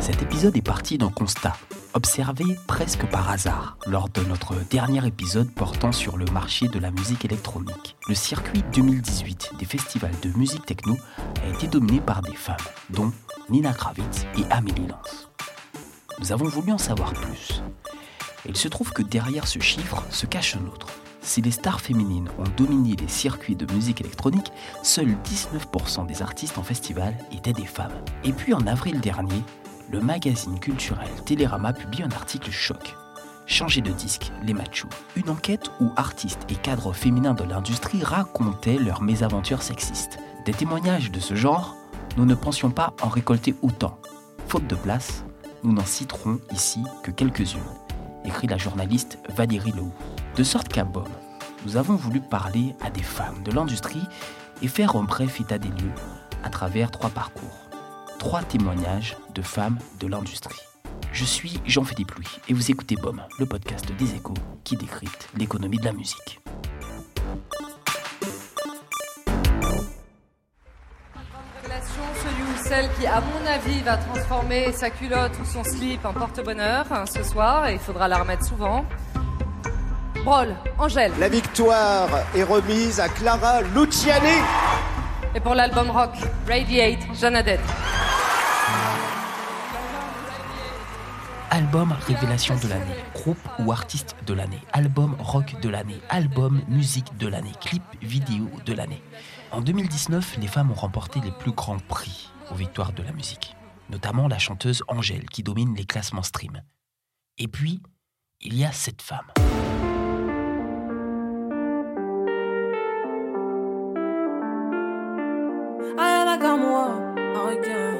Cet 0.00 0.20
épisode 0.20 0.54
est 0.54 0.62
parti 0.62 0.98
d'un 0.98 1.08
constat, 1.08 1.56
observé 1.94 2.44
presque 2.66 3.06
par 3.06 3.30
hasard 3.30 3.78
lors 3.86 4.10
de 4.10 4.20
notre 4.22 4.54
dernier 4.68 5.06
épisode 5.06 5.50
portant 5.50 5.92
sur 5.92 6.18
le 6.18 6.26
marché 6.26 6.68
de 6.68 6.78
la 6.78 6.90
musique 6.90 7.24
électronique. 7.24 7.96
Le 8.06 8.14
circuit 8.14 8.62
2018 8.74 9.52
des 9.58 9.64
festivals 9.64 10.18
de 10.20 10.28
musique 10.36 10.66
techno 10.66 10.98
a 11.42 11.48
été 11.54 11.68
dominé 11.68 12.02
par 12.02 12.20
des 12.20 12.34
femmes, 12.34 12.56
dont 12.90 13.12
Nina 13.48 13.72
Kravitz 13.72 14.26
et 14.38 14.44
Amélie 14.50 14.88
Lance. 14.88 15.30
Nous 16.18 16.32
avons 16.32 16.48
voulu 16.48 16.72
en 16.72 16.78
savoir 16.78 17.14
plus. 17.14 17.62
Il 18.46 18.56
se 18.58 18.68
trouve 18.68 18.92
que 18.92 19.02
derrière 19.02 19.48
ce 19.48 19.58
chiffre 19.58 20.02
se 20.10 20.26
cache 20.26 20.56
un 20.56 20.66
autre. 20.66 20.88
Si 21.26 21.42
les 21.42 21.50
stars 21.50 21.80
féminines 21.80 22.28
ont 22.38 22.48
dominé 22.56 22.94
les 22.94 23.08
circuits 23.08 23.56
de 23.56 23.70
musique 23.74 24.00
électronique, 24.00 24.52
seuls 24.84 25.16
19% 25.24 26.06
des 26.06 26.22
artistes 26.22 26.56
en 26.56 26.62
festival 26.62 27.16
étaient 27.32 27.52
des 27.52 27.66
femmes. 27.66 28.00
Et 28.22 28.32
puis 28.32 28.54
en 28.54 28.64
avril 28.68 29.00
dernier, 29.00 29.42
le 29.90 30.00
magazine 30.00 30.60
culturel 30.60 31.08
Télérama 31.24 31.72
publie 31.72 32.04
un 32.04 32.12
article 32.12 32.52
choc. 32.52 32.94
Changer 33.44 33.80
de 33.80 33.90
disque, 33.90 34.30
les 34.44 34.54
machos. 34.54 34.88
Une 35.16 35.28
enquête 35.28 35.68
où 35.80 35.90
artistes 35.96 36.46
et 36.48 36.54
cadres 36.54 36.92
féminins 36.92 37.34
de 37.34 37.42
l'industrie 37.42 38.04
racontaient 38.04 38.78
leurs 38.78 39.02
mésaventures 39.02 39.62
sexistes. 39.62 40.20
Des 40.44 40.54
témoignages 40.54 41.10
de 41.10 41.18
ce 41.18 41.34
genre, 41.34 41.74
nous 42.16 42.24
ne 42.24 42.36
pensions 42.36 42.70
pas 42.70 42.94
en 43.02 43.08
récolter 43.08 43.56
autant. 43.62 43.98
Faute 44.46 44.68
de 44.68 44.76
place, 44.76 45.24
nous 45.64 45.72
n'en 45.72 45.84
citerons 45.84 46.38
ici 46.52 46.84
que 47.02 47.10
quelques-unes, 47.10 47.58
écrit 48.24 48.46
la 48.46 48.58
journaliste 48.58 49.18
Valérie 49.36 49.72
Lehoux. 49.72 49.92
De 50.36 50.44
sorte 50.44 50.68
qu'à 50.68 50.84
BOM, 50.84 51.08
nous 51.64 51.78
avons 51.78 51.94
voulu 51.94 52.20
parler 52.20 52.74
à 52.82 52.90
des 52.90 53.02
femmes 53.02 53.42
de 53.42 53.52
l'industrie 53.52 54.02
et 54.60 54.68
faire 54.68 54.94
un 54.94 55.02
bref 55.02 55.40
état 55.40 55.56
des 55.56 55.70
lieux 55.70 55.94
à 56.44 56.50
travers 56.50 56.90
trois 56.90 57.08
parcours, 57.08 57.56
trois 58.18 58.42
témoignages 58.42 59.16
de 59.34 59.40
femmes 59.40 59.78
de 59.98 60.06
l'industrie. 60.06 60.60
Je 61.10 61.24
suis 61.24 61.58
Jean-Philippe 61.64 62.10
Louis 62.16 62.28
et 62.50 62.52
vous 62.52 62.70
écoutez 62.70 62.96
BOM, 62.96 63.22
le 63.38 63.46
podcast 63.46 63.90
des 63.98 64.14
échos 64.14 64.34
qui 64.62 64.76
décrypte 64.76 65.30
l'économie 65.38 65.78
de 65.78 65.86
la 65.86 65.92
musique. 65.92 66.38
Celle 72.62 72.92
qui, 72.98 73.06
à 73.06 73.20
mon 73.20 73.46
avis, 73.46 73.80
va 73.82 73.96
transformer 73.96 74.72
sa 74.72 74.90
culotte 74.90 75.32
ou 75.40 75.44
son 75.46 75.62
slip 75.62 76.04
en 76.04 76.12
porte-bonheur 76.12 76.84
hein, 76.90 77.04
ce 77.06 77.22
soir, 77.22 77.68
et 77.68 77.74
il 77.74 77.78
faudra 77.78 78.08
la 78.08 78.18
souvent. 78.42 78.84
Brol, 80.26 80.56
Angèle. 80.76 81.12
La 81.20 81.28
victoire 81.28 82.08
est 82.34 82.42
remise 82.42 82.98
à 82.98 83.08
Clara 83.08 83.62
Luciani. 83.62 84.42
Et 85.36 85.38
pour 85.38 85.54
l'album 85.54 85.88
rock, 85.88 86.10
Radiate, 86.48 86.98
Jeannadette. 87.14 87.60
Album 91.52 91.94
révélation 92.08 92.56
de 92.56 92.66
l'année, 92.66 92.96
groupe 93.14 93.38
ou 93.60 93.70
artiste 93.70 94.16
de 94.26 94.34
l'année, 94.34 94.58
album 94.72 95.14
rock 95.20 95.60
de 95.60 95.68
l'année, 95.68 96.00
album 96.08 96.60
musique 96.66 97.16
de 97.18 97.28
l'année, 97.28 97.52
clip 97.60 97.84
vidéo 98.02 98.50
de 98.64 98.72
l'année. 98.72 99.04
En 99.52 99.60
2019, 99.60 100.38
les 100.40 100.48
femmes 100.48 100.72
ont 100.72 100.74
remporté 100.74 101.20
les 101.20 101.30
plus 101.30 101.52
grands 101.52 101.78
prix 101.78 102.32
aux 102.50 102.56
victoires 102.56 102.92
de 102.92 103.04
la 103.04 103.12
musique, 103.12 103.54
notamment 103.90 104.26
la 104.26 104.40
chanteuse 104.40 104.82
Angèle 104.88 105.30
qui 105.30 105.44
domine 105.44 105.76
les 105.76 105.84
classements 105.84 106.24
stream. 106.24 106.62
Et 107.38 107.46
puis, 107.46 107.80
il 108.40 108.58
y 108.58 108.64
a 108.64 108.72
cette 108.72 109.02
femme. 109.02 109.26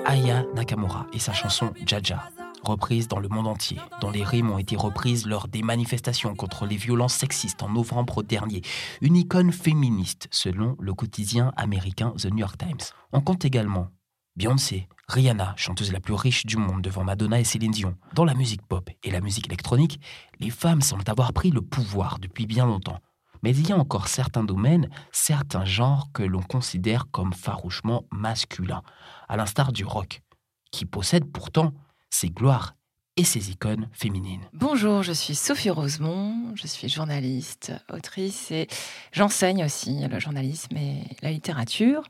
Aya 0.05 0.45
Nakamura 0.55 1.07
et 1.13 1.19
sa 1.19 1.33
chanson 1.33 1.73
Jaja, 1.87 2.31
reprise 2.63 3.09
dans 3.09 3.19
le 3.19 3.29
monde 3.29 3.47
entier, 3.47 3.79
dont 4.01 4.11
les 4.11 4.25
rimes 4.25 4.51
ont 4.51 4.59
été 4.59 4.77
reprises 4.77 5.27
lors 5.27 5.49
des 5.49 5.63
manifestations 5.63 6.35
contre 6.35 6.67
les 6.67 6.77
violences 6.77 7.15
sexistes 7.15 7.63
en 7.63 7.71
novembre 7.71 8.23
dernier. 8.23 8.61
Une 9.01 9.17
icône 9.17 9.53
féministe, 9.53 10.29
selon 10.31 10.77
le 10.79 10.93
quotidien 10.93 11.53
américain 11.57 12.13
The 12.19 12.27
New 12.27 12.39
York 12.39 12.59
Times. 12.59 12.93
On 13.13 13.23
compte 13.23 13.45
également 13.47 13.89
Beyoncé, 14.37 14.87
Rihanna, 15.09 15.55
chanteuse 15.57 15.93
la 15.93 16.01
plus 16.01 16.13
riche 16.13 16.45
du 16.45 16.59
monde 16.59 16.83
devant 16.83 17.05
Madonna 17.05 17.41
et 17.41 17.45
Céline 17.45 17.73
Dion. 17.73 17.97
Dans 18.13 18.27
la 18.27 18.35
musique 18.35 18.67
pop 18.67 18.91
et 19.03 19.11
la 19.11 19.23
musique 19.23 19.47
électronique, 19.47 19.99
les 20.41 20.51
femmes 20.51 20.83
semblent 20.83 21.05
avoir 21.07 21.33
pris 21.33 21.51
le 21.51 21.63
pouvoir 21.63 22.19
depuis 22.19 22.45
bien 22.45 22.67
longtemps. 22.67 23.01
Mais 23.43 23.51
il 23.51 23.69
y 23.69 23.73
a 23.73 23.79
encore 23.79 24.09
certains 24.09 24.45
domaines, 24.45 24.89
certains 25.13 25.65
genres 25.65 26.09
que 26.13 26.23
l'on 26.23 26.43
considère 26.43 27.11
comme 27.11 27.33
farouchement 27.33 28.05
masculins, 28.11 28.83
à 29.29 29.37
l'instar 29.37 29.73
du 29.73 29.85
rock, 29.85 30.23
qui 30.71 30.85
possède 30.85 31.31
pourtant 31.31 31.73
ses 32.11 32.31
gloires 32.31 32.75
et 33.17 33.25
ses 33.25 33.51
icônes 33.51 33.89
féminines. 33.93 34.43
Bonjour, 34.53 35.03
je 35.03 35.13
suis 35.13 35.35
Sophie 35.35 35.71
Rosemont, 35.71 36.55
je 36.55 36.67
suis 36.67 36.89
journaliste, 36.89 37.73
autrice 37.91 38.51
et 38.51 38.69
j'enseigne 39.13 39.65
aussi 39.65 40.07
le 40.07 40.19
journalisme 40.21 40.77
et 40.77 41.03
la 41.23 41.31
littérature. 41.31 42.03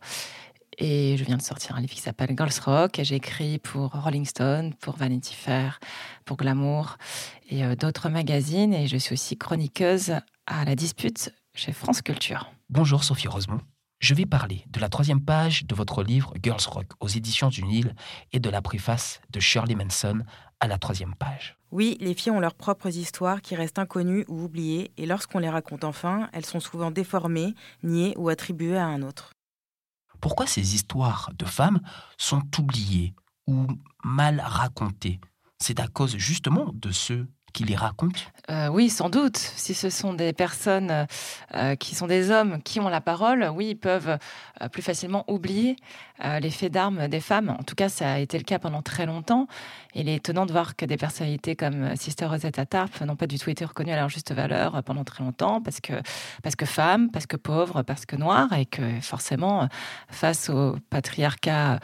Et 0.78 1.16
je 1.16 1.24
viens 1.24 1.38
de 1.38 1.42
sortir 1.42 1.76
un 1.76 1.80
livre 1.80 1.94
qui 1.94 2.02
s'appelle 2.02 2.34
Girls 2.36 2.52
Rock 2.64 3.00
j'ai 3.02 3.14
écrit 3.14 3.58
pour 3.58 3.92
Rolling 3.92 4.26
Stone, 4.26 4.74
pour 4.74 4.96
Vanity 4.96 5.34
Fair, 5.34 5.80
pour 6.24 6.36
Glamour 6.36 6.98
et 7.48 7.64
euh, 7.64 7.76
d'autres 7.76 8.10
magazines. 8.10 8.74
Et 8.74 8.86
je 8.86 8.96
suis 8.98 9.14
aussi 9.14 9.38
chroniqueuse 9.38 10.16
à 10.46 10.64
la 10.64 10.76
dispute 10.76 11.32
chez 11.54 11.72
France 11.72 12.02
Culture. 12.02 12.52
Bonjour 12.70 13.02
Sophie 13.02 13.28
Rosemont. 13.28 13.60
Je 13.98 14.14
vais 14.14 14.26
parler 14.26 14.64
de 14.68 14.78
la 14.78 14.88
troisième 14.88 15.24
page 15.24 15.64
de 15.64 15.74
votre 15.74 16.02
livre 16.02 16.34
Girls 16.42 16.66
Rock 16.68 16.92
aux 17.00 17.08
éditions 17.08 17.48
du 17.48 17.62
Nil 17.64 17.94
et 18.32 18.38
de 18.38 18.50
la 18.50 18.62
préface 18.62 19.20
de 19.30 19.40
Shirley 19.40 19.74
Manson 19.74 20.22
à 20.60 20.68
la 20.68 20.78
troisième 20.78 21.14
page. 21.14 21.56
Oui, 21.72 21.96
les 22.00 22.14
filles 22.14 22.32
ont 22.32 22.40
leurs 22.40 22.54
propres 22.54 22.96
histoires 22.96 23.42
qui 23.42 23.56
restent 23.56 23.78
inconnues 23.78 24.24
ou 24.28 24.44
oubliées, 24.44 24.92
et 24.96 25.06
lorsqu'on 25.06 25.40
les 25.40 25.48
raconte 25.48 25.82
enfin, 25.82 26.28
elles 26.32 26.46
sont 26.46 26.60
souvent 26.60 26.90
déformées, 26.90 27.54
niées 27.82 28.14
ou 28.16 28.28
attribuées 28.28 28.78
à 28.78 28.86
un 28.86 29.02
autre. 29.02 29.32
Pourquoi 30.20 30.46
ces 30.46 30.74
histoires 30.74 31.30
de 31.36 31.44
femmes 31.44 31.80
sont 32.18 32.42
oubliées 32.58 33.14
ou 33.46 33.66
mal 34.04 34.40
racontées? 34.44 35.20
C'est 35.58 35.80
à 35.80 35.88
cause 35.88 36.16
justement 36.16 36.70
de 36.72 36.90
ceux 36.92 37.28
les 37.64 37.76
racontent 37.76 38.20
Euh, 38.50 38.68
oui, 38.68 38.90
sans 38.90 39.10
doute. 39.10 39.36
Si 39.36 39.74
ce 39.74 39.90
sont 39.90 40.14
des 40.14 40.32
personnes 40.32 41.06
euh, 41.54 41.74
qui 41.76 41.94
sont 41.94 42.06
des 42.06 42.30
hommes 42.30 42.62
qui 42.62 42.78
ont 42.80 42.88
la 42.88 43.00
parole, 43.00 43.50
oui, 43.54 43.70
ils 43.70 43.76
peuvent 43.76 44.18
euh, 44.62 44.68
plus 44.68 44.82
facilement 44.82 45.24
oublier 45.28 45.76
euh, 46.24 46.40
les 46.40 46.50
faits 46.50 46.72
d'armes 46.72 47.08
des 47.08 47.20
femmes. 47.20 47.50
En 47.50 47.62
tout 47.62 47.74
cas, 47.74 47.88
ça 47.88 48.12
a 48.12 48.18
été 48.18 48.38
le 48.38 48.44
cas 48.44 48.58
pendant 48.58 48.82
très 48.82 49.06
longtemps. 49.06 49.46
Il 49.98 50.10
est 50.10 50.16
étonnant 50.16 50.44
de 50.44 50.52
voir 50.52 50.76
que 50.76 50.84
des 50.84 50.98
personnalités 50.98 51.56
comme 51.56 51.82
euh, 51.82 51.96
Sister 51.96 52.26
Rosetta 52.26 52.66
Tarp 52.66 53.00
n'ont 53.00 53.16
pas 53.16 53.26
du 53.26 53.38
tout 53.38 53.48
été 53.48 53.64
reconnues 53.64 53.92
à 53.92 53.96
leur 53.96 54.10
juste 54.10 54.30
valeur 54.30 54.74
euh, 54.74 54.82
pendant 54.82 55.04
très 55.04 55.24
longtemps, 55.24 55.62
parce 55.62 55.80
que, 55.80 55.94
parce 56.42 56.54
que 56.54 56.66
femmes, 56.66 57.10
parce 57.10 57.26
que 57.26 57.36
pauvres, 57.36 57.82
parce 57.82 58.04
que 58.04 58.14
noires, 58.14 58.52
et 58.52 58.66
que 58.66 58.82
forcément, 59.00 59.62
euh, 59.62 59.66
face 60.10 60.50
au 60.50 60.76
patriarcat 60.90 61.80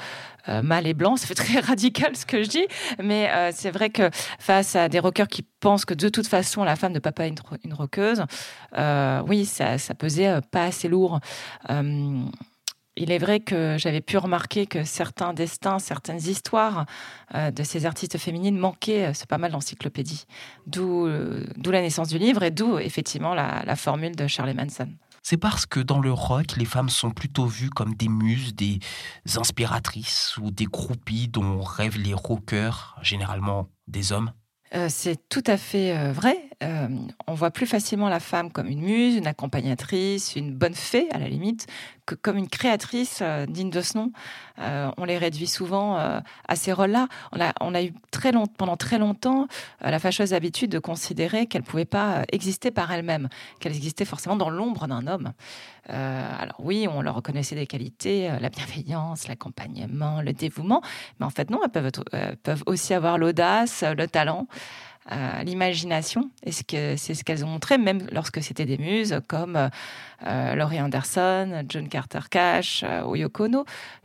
mâle 0.62 0.88
et 0.88 0.94
blanc, 0.94 1.16
fait 1.16 1.34
très 1.34 1.60
radical 1.60 2.14
ce 2.16 2.26
que 2.26 2.42
je 2.42 2.48
dis, 2.48 2.66
mais 3.02 3.30
c'est 3.52 3.70
vrai 3.70 3.90
que 3.90 4.10
face 4.40 4.74
à 4.74 4.88
des 4.88 4.98
rockers 4.98 5.28
qui 5.28 5.42
pensent 5.60 5.84
que 5.84 5.94
de 5.94 6.08
toute 6.08 6.26
façon 6.26 6.64
la 6.64 6.74
femme 6.74 6.92
ne 6.92 6.98
peut 6.98 7.12
pas 7.12 7.28
être 7.28 7.44
une, 7.62 7.70
une 7.70 7.74
rockeuse, 7.74 8.24
oui, 9.28 9.44
ça, 9.46 9.78
ça 9.78 9.94
pesait 9.94 10.40
pas 10.50 10.64
assez 10.64 10.88
lourd. 10.88 11.20
Il 13.02 13.10
est 13.10 13.18
vrai 13.18 13.40
que 13.40 13.74
j'avais 13.78 14.00
pu 14.00 14.16
remarquer 14.16 14.66
que 14.66 14.84
certains 14.84 15.32
destins, 15.32 15.80
certaines 15.80 16.20
histoires 16.20 16.86
euh, 17.34 17.50
de 17.50 17.64
ces 17.64 17.84
artistes 17.84 18.16
féminines 18.16 18.56
manquaient, 18.56 19.06
euh, 19.06 19.12
c'est 19.12 19.28
pas 19.28 19.38
mal 19.38 19.50
l'encyclopédie. 19.50 20.24
D'où 20.68 21.08
euh, 21.08 21.44
d'où 21.56 21.72
la 21.72 21.80
naissance 21.80 22.06
du 22.06 22.18
livre 22.18 22.44
et 22.44 22.52
d'où 22.52 22.78
effectivement 22.78 23.34
la, 23.34 23.64
la 23.66 23.74
formule 23.74 24.14
de 24.14 24.28
Charlie 24.28 24.54
Manson. 24.54 24.88
C'est 25.20 25.36
parce 25.36 25.66
que 25.66 25.80
dans 25.80 25.98
le 25.98 26.12
rock, 26.12 26.56
les 26.56 26.64
femmes 26.64 26.90
sont 26.90 27.10
plutôt 27.10 27.46
vues 27.46 27.70
comme 27.70 27.94
des 27.94 28.08
muses, 28.08 28.54
des 28.54 28.78
inspiratrices 29.36 30.36
ou 30.36 30.52
des 30.52 30.66
groupies 30.66 31.26
dont 31.26 31.60
rêvent 31.60 31.98
les 31.98 32.14
rockers, 32.14 32.96
généralement 33.02 33.68
des 33.88 34.12
hommes? 34.12 34.30
Euh, 34.76 34.86
c'est 34.88 35.28
tout 35.28 35.44
à 35.48 35.56
fait 35.56 36.12
vrai. 36.12 36.38
Euh, 36.62 36.88
on 37.26 37.34
voit 37.34 37.50
plus 37.50 37.66
facilement 37.66 38.08
la 38.08 38.20
femme 38.20 38.50
comme 38.50 38.68
une 38.68 38.82
muse, 38.82 39.16
une 39.16 39.26
accompagnatrice, 39.26 40.36
une 40.36 40.52
bonne 40.52 40.74
fée 40.74 41.08
à 41.10 41.18
la 41.18 41.28
limite, 41.28 41.66
que 42.06 42.14
comme 42.14 42.36
une 42.36 42.48
créatrice 42.48 43.20
euh, 43.22 43.46
digne 43.46 43.70
de 43.70 43.80
ce 43.80 43.98
nom. 43.98 44.12
Euh, 44.58 44.90
on 44.96 45.04
les 45.04 45.18
réduit 45.18 45.46
souvent 45.46 45.96
à 45.96 46.56
ces 46.56 46.72
rôles-là. 46.72 47.08
On 47.60 47.74
a, 47.74 47.82
eu 47.82 47.92
très 48.10 48.32
pendant 48.56 48.76
très 48.76 48.98
longtemps 48.98 49.46
la 49.80 49.98
fâcheuse 49.98 50.34
habitude 50.34 50.70
de 50.70 50.78
considérer 50.78 51.46
qu'elle 51.46 51.62
ne 51.62 51.66
pouvait 51.66 51.84
pas 51.84 52.24
exister 52.30 52.70
par 52.70 52.92
elle-même, 52.92 53.28
qu'elle 53.60 53.74
existait 53.74 54.04
forcément 54.04 54.36
dans 54.36 54.50
l'ombre 54.50 54.86
d'un 54.86 55.06
homme. 55.06 55.32
alors 55.88 56.60
oui, 56.60 56.86
on 56.88 57.00
leur 57.00 57.14
reconnaissait 57.14 57.56
des 57.56 57.66
qualités, 57.66 58.28
la 58.40 58.50
bienveillance, 58.50 59.26
l'accompagnement, 59.26 60.20
le 60.20 60.32
dévouement, 60.32 60.82
mais 61.18 61.26
en 61.26 61.30
fait 61.30 61.50
non, 61.50 61.60
elles 61.64 62.36
peuvent 62.42 62.62
aussi 62.66 62.94
avoir 62.94 63.18
l'audace, 63.18 63.84
le 63.96 64.06
talent 64.06 64.46
l'imagination. 65.44 66.30
Et 66.44 66.52
c'est 66.52 66.96
ce 66.96 67.24
qu'elles 67.24 67.44
ont 67.44 67.48
montré, 67.48 67.78
même 67.78 68.06
lorsque 68.12 68.42
c'était 68.42 68.66
des 68.66 68.78
muses 68.78 69.20
comme 69.26 69.70
euh, 70.26 70.54
Laurie 70.54 70.80
Anderson, 70.80 71.64
John 71.68 71.88
Carter 71.88 72.20
Cash 72.30 72.84
euh, 72.86 73.02
ou. 73.02 73.16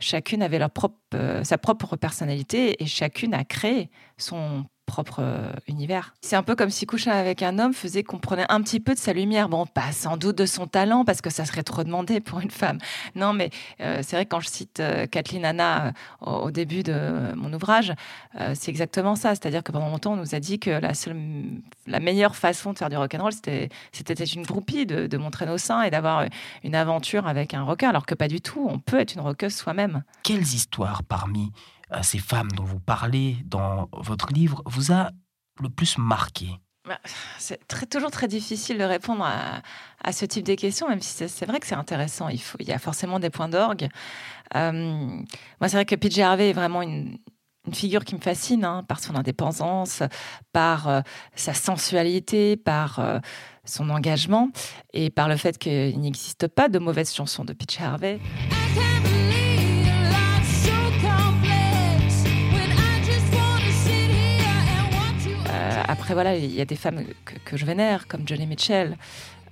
Chacune 0.00 0.42
avait 0.42 0.58
leur 0.58 0.70
propre, 0.70 0.96
euh, 1.14 1.44
sa 1.44 1.58
propre 1.58 1.96
personnalité 1.96 2.82
et 2.82 2.86
chacune 2.86 3.34
a 3.34 3.44
créé 3.44 3.90
son 4.16 4.64
propre 4.88 5.20
euh, 5.20 5.52
univers. 5.68 6.14
C'est 6.22 6.34
un 6.34 6.42
peu 6.42 6.56
comme 6.56 6.70
si 6.70 6.86
coucher 6.86 7.10
avec 7.10 7.42
un 7.42 7.58
homme 7.58 7.74
faisait 7.74 8.02
qu'on 8.02 8.18
prenait 8.18 8.46
un 8.48 8.60
petit 8.62 8.80
peu 8.80 8.94
de 8.94 8.98
sa 8.98 9.12
lumière. 9.12 9.48
Bon, 9.48 9.66
pas 9.66 9.92
sans 9.92 10.16
doute 10.16 10.36
de 10.38 10.46
son 10.46 10.66
talent, 10.66 11.04
parce 11.04 11.20
que 11.20 11.30
ça 11.30 11.44
serait 11.44 11.62
trop 11.62 11.84
demandé 11.84 12.20
pour 12.20 12.40
une 12.40 12.50
femme. 12.50 12.78
Non, 13.14 13.34
mais 13.34 13.50
euh, 13.80 14.00
c'est 14.02 14.16
vrai 14.16 14.26
quand 14.26 14.40
je 14.40 14.48
cite 14.48 14.80
euh, 14.80 15.06
Kathleen 15.06 15.44
Anna 15.44 15.92
au, 16.22 16.50
début 16.50 16.82
de 16.82 17.34
mon 17.36 17.52
ouvrage, 17.52 17.92
c'est 18.54 18.70
exactement 18.70 19.14
ça. 19.14 19.34
C'est-à-dire 19.34 19.62
que 19.62 19.70
pendant 19.70 19.90
longtemps, 19.90 20.14
on 20.14 20.16
nous 20.16 20.34
a 20.34 20.40
dit 20.40 20.58
que 20.58 20.70
la, 20.70 20.94
seule, 20.94 21.16
la 21.86 22.00
meilleure 22.00 22.34
façon 22.34 22.72
de 22.72 22.78
faire 22.78 22.88
du 22.88 22.96
rock'n'roll, 22.96 23.32
c'était, 23.32 23.68
c'était 23.92 24.14
une 24.24 24.44
groupie, 24.44 24.86
de, 24.86 25.06
de 25.06 25.16
montrer 25.18 25.44
nos 25.44 25.58
seins 25.58 25.82
et 25.82 25.90
d'avoir 25.90 26.24
une 26.64 26.74
aventure 26.74 27.28
avec 27.28 27.52
un 27.52 27.62
rocker, 27.62 27.86
alors 27.86 28.06
que 28.06 28.14
pas 28.14 28.28
du 28.28 28.40
tout. 28.40 28.66
On 28.70 28.78
peut 28.78 28.98
être 28.98 29.14
une 29.14 29.20
rockeuse 29.20 29.54
soi-même. 29.54 30.02
Quelles 30.22 30.54
histoires 30.54 31.02
parmi 31.02 31.52
ces 32.02 32.18
femmes 32.18 32.50
dont 32.52 32.64
vous 32.64 32.80
parlez 32.80 33.38
dans 33.44 33.88
votre 33.92 34.32
livre 34.32 34.62
vous 34.66 34.92
a 34.92 35.10
le 35.60 35.68
plus 35.68 35.98
marqué 35.98 36.48
bah, 36.88 36.98
c'est 37.36 37.68
très, 37.68 37.84
toujours 37.84 38.10
très 38.10 38.28
difficile 38.28 38.78
de 38.78 38.84
répondre 38.84 39.22
à, 39.22 40.12
ce 40.12 40.24
type 40.24 40.46
de 40.46 40.54
questions, 40.54 40.88
même 40.88 41.02
si 41.02 41.28
c'est 41.28 41.44
vrai 41.44 41.60
que 41.60 41.66
c'est 41.66 41.74
intéressant. 41.74 42.30
Il, 42.30 42.40
faut, 42.40 42.56
il 42.60 42.66
y 42.66 42.72
a 42.72 42.78
forcément 42.78 43.20
des 43.20 43.28
points 43.28 43.48
d'orgue. 43.48 43.88
Euh, 44.56 44.72
moi, 44.72 45.68
c'est 45.68 45.76
vrai 45.76 45.84
que 45.84 45.94
PJ 45.94 46.20
Harvey 46.20 46.50
est 46.50 46.54
vraiment 46.54 46.80
une, 46.82 47.18
figure 47.74 48.06
qui 48.06 48.14
me 48.14 48.20
fascine 48.20 48.64
hein, 48.64 48.82
par 48.88 48.98
son 48.98 49.14
indépendance, 49.14 50.02
par 50.54 50.88
euh, 50.88 51.00
sa 51.34 51.52
sensualité, 51.52 52.56
par 52.56 52.98
euh, 52.98 53.18
son 53.66 53.90
engagement 53.90 54.48
et 54.94 55.10
par 55.10 55.28
le 55.28 55.36
fait 55.36 55.58
qu'il 55.58 56.00
n'existe 56.00 56.48
pas 56.48 56.70
de 56.70 56.78
mauvaises 56.78 57.12
chansons 57.12 57.44
de 57.44 57.52
PJ 57.52 57.82
Harvey. 57.82 58.20
Après, 65.98 66.14
voilà, 66.14 66.36
il 66.36 66.54
y 66.54 66.60
a 66.60 66.64
des 66.64 66.76
femmes 66.76 67.02
que, 67.44 67.56
je 67.56 67.66
vénère, 67.66 68.06
comme 68.06 68.26
Johnny 68.26 68.46
Mitchell, 68.46 68.96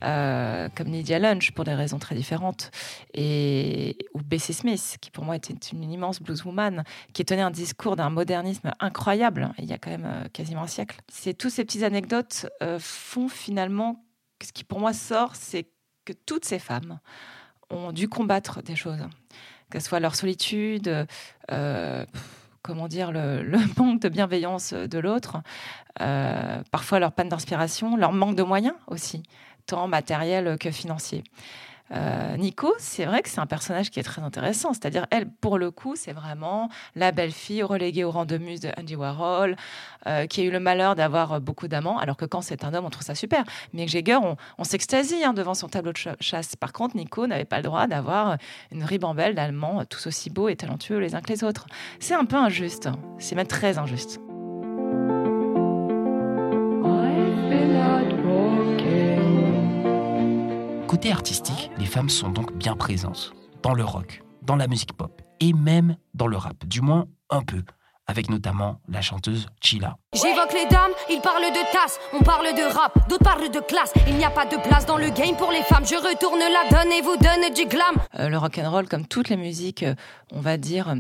euh, 0.05 0.69
comme 0.77 0.87
Lydia 0.87 1.19
Lunch, 1.19 1.51
pour 1.51 1.65
des 1.65 1.75
raisons 1.75 1.99
très 1.99 2.15
différentes, 2.15 2.71
et, 3.15 3.97
ou 4.15 4.21
Bessie 4.23 4.55
Smith, 4.55 4.97
qui 5.01 5.11
pour 5.11 5.25
moi 5.25 5.35
était 5.35 5.55
une, 5.73 5.91
immense 5.91 6.23
blueswoman, 6.23 6.85
qui 7.13 7.25
tenait 7.25 7.43
un 7.43 7.51
discours 7.51 7.97
d'un 7.97 8.11
modernisme 8.11 8.71
incroyable, 8.79 9.53
il 9.59 9.65
y 9.65 9.73
a 9.73 9.79
quand 9.79 9.91
même 9.91 10.07
euh, 10.07 10.29
quasiment 10.33 10.63
un 10.63 10.67
siècle. 10.69 11.01
C'est 11.09 11.35
tous 11.35 11.51
ces 11.51 11.65
petites 11.65 11.83
anecdotes 11.83 12.47
euh, 12.63 12.79
font 12.79 13.29
finalement, 13.29 14.05
ce 14.41 14.53
qui 14.53 14.63
pour 14.63 14.79
moi 14.79 14.93
sort, 14.93 15.35
c'est 15.35 15.67
que 16.05 16.13
toutes 16.13 16.45
ces 16.45 16.61
femmes 16.61 17.01
ont 17.71 17.91
dû 17.91 18.09
combattre 18.09 18.63
des 18.63 18.77
choses, 18.77 19.05
que 19.69 19.81
ce 19.81 19.89
soit 19.89 19.99
leur 19.99 20.15
solitude, 20.15 21.09
comment 22.67 22.89
dire, 22.89 23.13
le, 23.13 23.45
manque 23.79 24.03
de 24.03 24.09
bienveillance 24.09 24.73
de 24.73 24.99
l'autre, 24.99 25.39
euh, 26.01 26.61
parfois 26.71 26.99
leur 26.99 27.13
panne 27.13 27.29
d'inspiration, 27.29 27.97
leur 27.97 28.13
manque 28.13 28.35
de 28.35 28.43
moyens 28.43 28.75
aussi, 28.89 29.23
tant 29.67 29.87
matériels 29.87 30.59
que 30.59 30.71
financiers. 30.71 31.23
Euh, 31.93 32.37
Nico, 32.37 32.75
c'est 32.79 33.05
vrai 33.05 33.23
que 33.23 33.29
c'est 33.29 33.41
un 33.41 33.47
personnage 33.47 33.91
qui 33.91 34.01
est 34.01 34.03
très 34.03 34.23
intéressant. 34.23 34.73
C'est-à-dire, 34.73 35.07
elle, 35.11 35.29
pour 35.29 35.59
le 35.59 35.71
coup, 35.71 35.97
c'est 35.97 36.13
vraiment 36.13 36.69
la 36.95 37.13
belle-fille 37.13 37.63
reléguée 37.63 38.05
au 38.05 38.11
rang 38.11 38.25
de 38.25 38.39
muse 38.39 38.61
de 38.61 38.71
Andy 38.79 38.97
Warhol, 38.97 39.57
euh, 40.07 40.27
qui 40.27 40.41
a 40.41 40.45
eu 40.45 40.51
le 40.51 40.61
malheur 40.61 40.97
d'avoir 40.97 41.41
beaucoup 41.41 41.69
d'amants, 41.69 41.99
alors 41.99 42.17
que 42.17 42.25
quand 42.25 42.43
c'est 42.43 42.65
un 42.65 42.75
homme, 42.75 42.85
on 42.85 42.91
trouve 42.91 43.05
ça 43.05 43.15
super. 43.15 43.45
Mick 43.73 43.89
Jagger, 43.89 44.19
on, 44.59 44.65
s'extasie 44.65 45.25
hein, 45.25 45.33
devant 45.33 45.55
son 45.55 45.69
tableau 45.69 45.93
de 45.93 45.99
chasse. 46.21 46.57
Par 46.57 46.73
contre, 46.73 46.97
Nico 46.97 47.27
n'avait 47.27 47.45
pas 47.45 47.59
le 47.59 47.63
droit 47.63 47.87
d'avoir 47.87 48.37
une 48.73 48.83
ribambelle 48.83 49.35
d'Allemands 49.35 49.85
tous 49.85 50.07
aussi 50.09 50.31
beaux 50.31 50.49
et 50.49 50.57
talentueux 50.57 50.99
les 50.99 51.15
uns 51.15 51.21
que 51.21 51.33
les 51.33 51.45
autres. 51.45 51.67
C'est 52.01 52.15
un 52.15 52.25
peu 52.25 52.37
injuste. 52.37 52.89
C'est 53.19 53.37
même 53.37 53.47
très 53.47 53.79
injuste. 53.79 54.21
Côté 60.87 61.11
artistique, 61.11 61.71
les 61.79 61.85
femmes 61.85 62.09
sont 62.09 62.31
donc 62.31 62.57
bien 62.57 62.77
présentes 62.77 63.35
dans 63.63 63.75
le 63.75 63.85
rock, 63.85 64.23
dans 64.43 64.55
la 64.55 64.69
musique 64.69 64.93
pop 64.93 65.21
et 65.41 65.53
même 65.53 65.97
dans 66.15 66.29
le 66.29 66.37
rap, 66.37 66.65
du 66.65 66.81
moins 66.81 67.07
un 67.29 67.43
peu, 67.43 67.65
avec 68.07 68.31
notamment 68.31 68.81
la 68.89 69.03
chanteuse 69.03 69.47
Chila. 69.61 69.97
J'évoque 70.23 70.55
les 70.55 70.67
dames, 70.71 70.93
ils 71.11 71.21
parlent 71.21 71.43
de 71.43 71.73
tasse, 71.73 72.01
on 72.15 72.23
parle 72.23 72.47
de 72.47 72.75
rap, 72.75 73.07
d'autres 73.07 73.23
parlent 73.23 73.51
de 73.51 73.61
classe. 73.61 73.93
Il 74.09 74.17
n'y 74.17 74.25
a 74.25 74.31
pas 74.31 74.47
de 74.47 74.57
place 74.57 74.87
dans 74.87 74.97
le 74.97 75.11
game 75.11 75.37
pour 75.37 75.53
les 75.53 75.63
femmes. 75.63 75.85
Je 75.85 75.95
retourne 75.95 76.39
la 76.39 76.71
donne 76.71 76.91
et 76.91 77.03
vous 77.03 77.17
donne 77.19 77.53
du 77.55 77.67
glam. 77.67 77.97
Euh, 78.19 78.31
le 78.31 78.39
rock 78.39 78.59
and 78.59 78.71
roll, 78.71 78.89
comme 78.89 79.07
toutes 79.07 79.29
les 79.29 79.37
musiques, 79.37 79.83
euh, 79.83 79.95
on 80.33 80.41
va 80.41 80.57
dire 80.57 80.89
euh, 80.89 80.95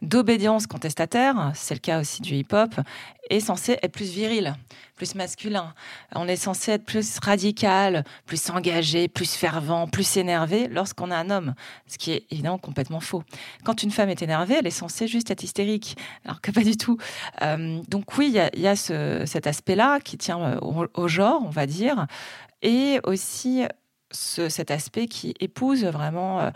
d'obédience 0.00 0.66
contestataire, 0.66 1.52
c'est 1.54 1.74
le 1.74 1.80
cas 1.80 2.00
aussi 2.00 2.22
du 2.22 2.34
hip-hop, 2.34 2.70
est 3.28 3.40
censé 3.40 3.78
être 3.82 3.92
plus 3.92 4.10
viril 4.10 4.54
plus 5.02 5.16
masculin. 5.16 5.74
On 6.14 6.28
est 6.28 6.36
censé 6.36 6.70
être 6.70 6.84
plus 6.84 7.18
radical, 7.18 8.04
plus 8.24 8.50
engagé, 8.50 9.08
plus 9.08 9.34
fervent, 9.34 9.88
plus 9.88 10.16
énervé 10.16 10.68
lorsqu'on 10.68 11.10
a 11.10 11.16
un 11.16 11.28
homme, 11.28 11.54
ce 11.88 11.98
qui 11.98 12.12
est 12.12 12.26
évidemment 12.30 12.58
complètement 12.58 13.00
faux. 13.00 13.24
Quand 13.64 13.82
une 13.82 13.90
femme 13.90 14.10
est 14.10 14.22
énervée, 14.22 14.56
elle 14.60 14.66
est 14.68 14.70
censée 14.70 15.08
juste 15.08 15.32
être 15.32 15.42
hystérique, 15.42 15.96
alors 16.24 16.40
que 16.40 16.52
pas 16.52 16.62
du 16.62 16.76
tout. 16.76 16.98
Euh, 17.42 17.80
donc 17.88 18.16
oui, 18.16 18.28
il 18.28 18.60
y 18.60 18.61
a, 18.61 18.61
cet 18.74 19.46
aspect-là 19.46 20.00
qui 20.00 20.18
tient 20.18 20.40
euh, 20.40 20.86
au, 20.94 21.08
genre, 21.08 21.42
on 21.44 21.50
va 21.50 21.66
dire, 21.66 22.06
et 22.62 23.00
aussi 23.04 23.64
cet 24.10 24.70
aspect 24.70 25.06
qui 25.06 25.34
épouse 25.40 25.84
vraiment... 25.84 26.50